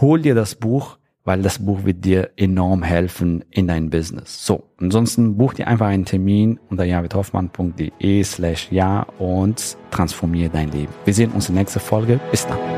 hol 0.00 0.20
dir 0.20 0.34
das 0.34 0.54
Buch, 0.54 0.98
weil 1.24 1.40
das 1.40 1.64
Buch 1.64 1.84
wird 1.84 2.04
dir 2.04 2.30
enorm 2.36 2.82
helfen 2.82 3.42
in 3.50 3.66
dein 3.66 3.88
Business. 3.88 4.44
So, 4.44 4.64
ansonsten 4.76 5.38
buch 5.38 5.54
dir 5.54 5.66
einfach 5.66 5.86
einen 5.86 6.04
Termin 6.04 6.60
unter 6.68 6.84
javidhoffmann.de 6.84 8.24
slash 8.24 8.68
ja 8.70 9.06
und 9.18 9.78
transformiere 9.90 10.50
dein 10.50 10.70
Leben. 10.72 10.92
Wir 11.06 11.14
sehen 11.14 11.32
uns 11.32 11.48
in 11.48 11.54
der 11.54 11.62
nächsten 11.62 11.80
Folge. 11.80 12.20
Bis 12.30 12.46
dann. 12.46 12.77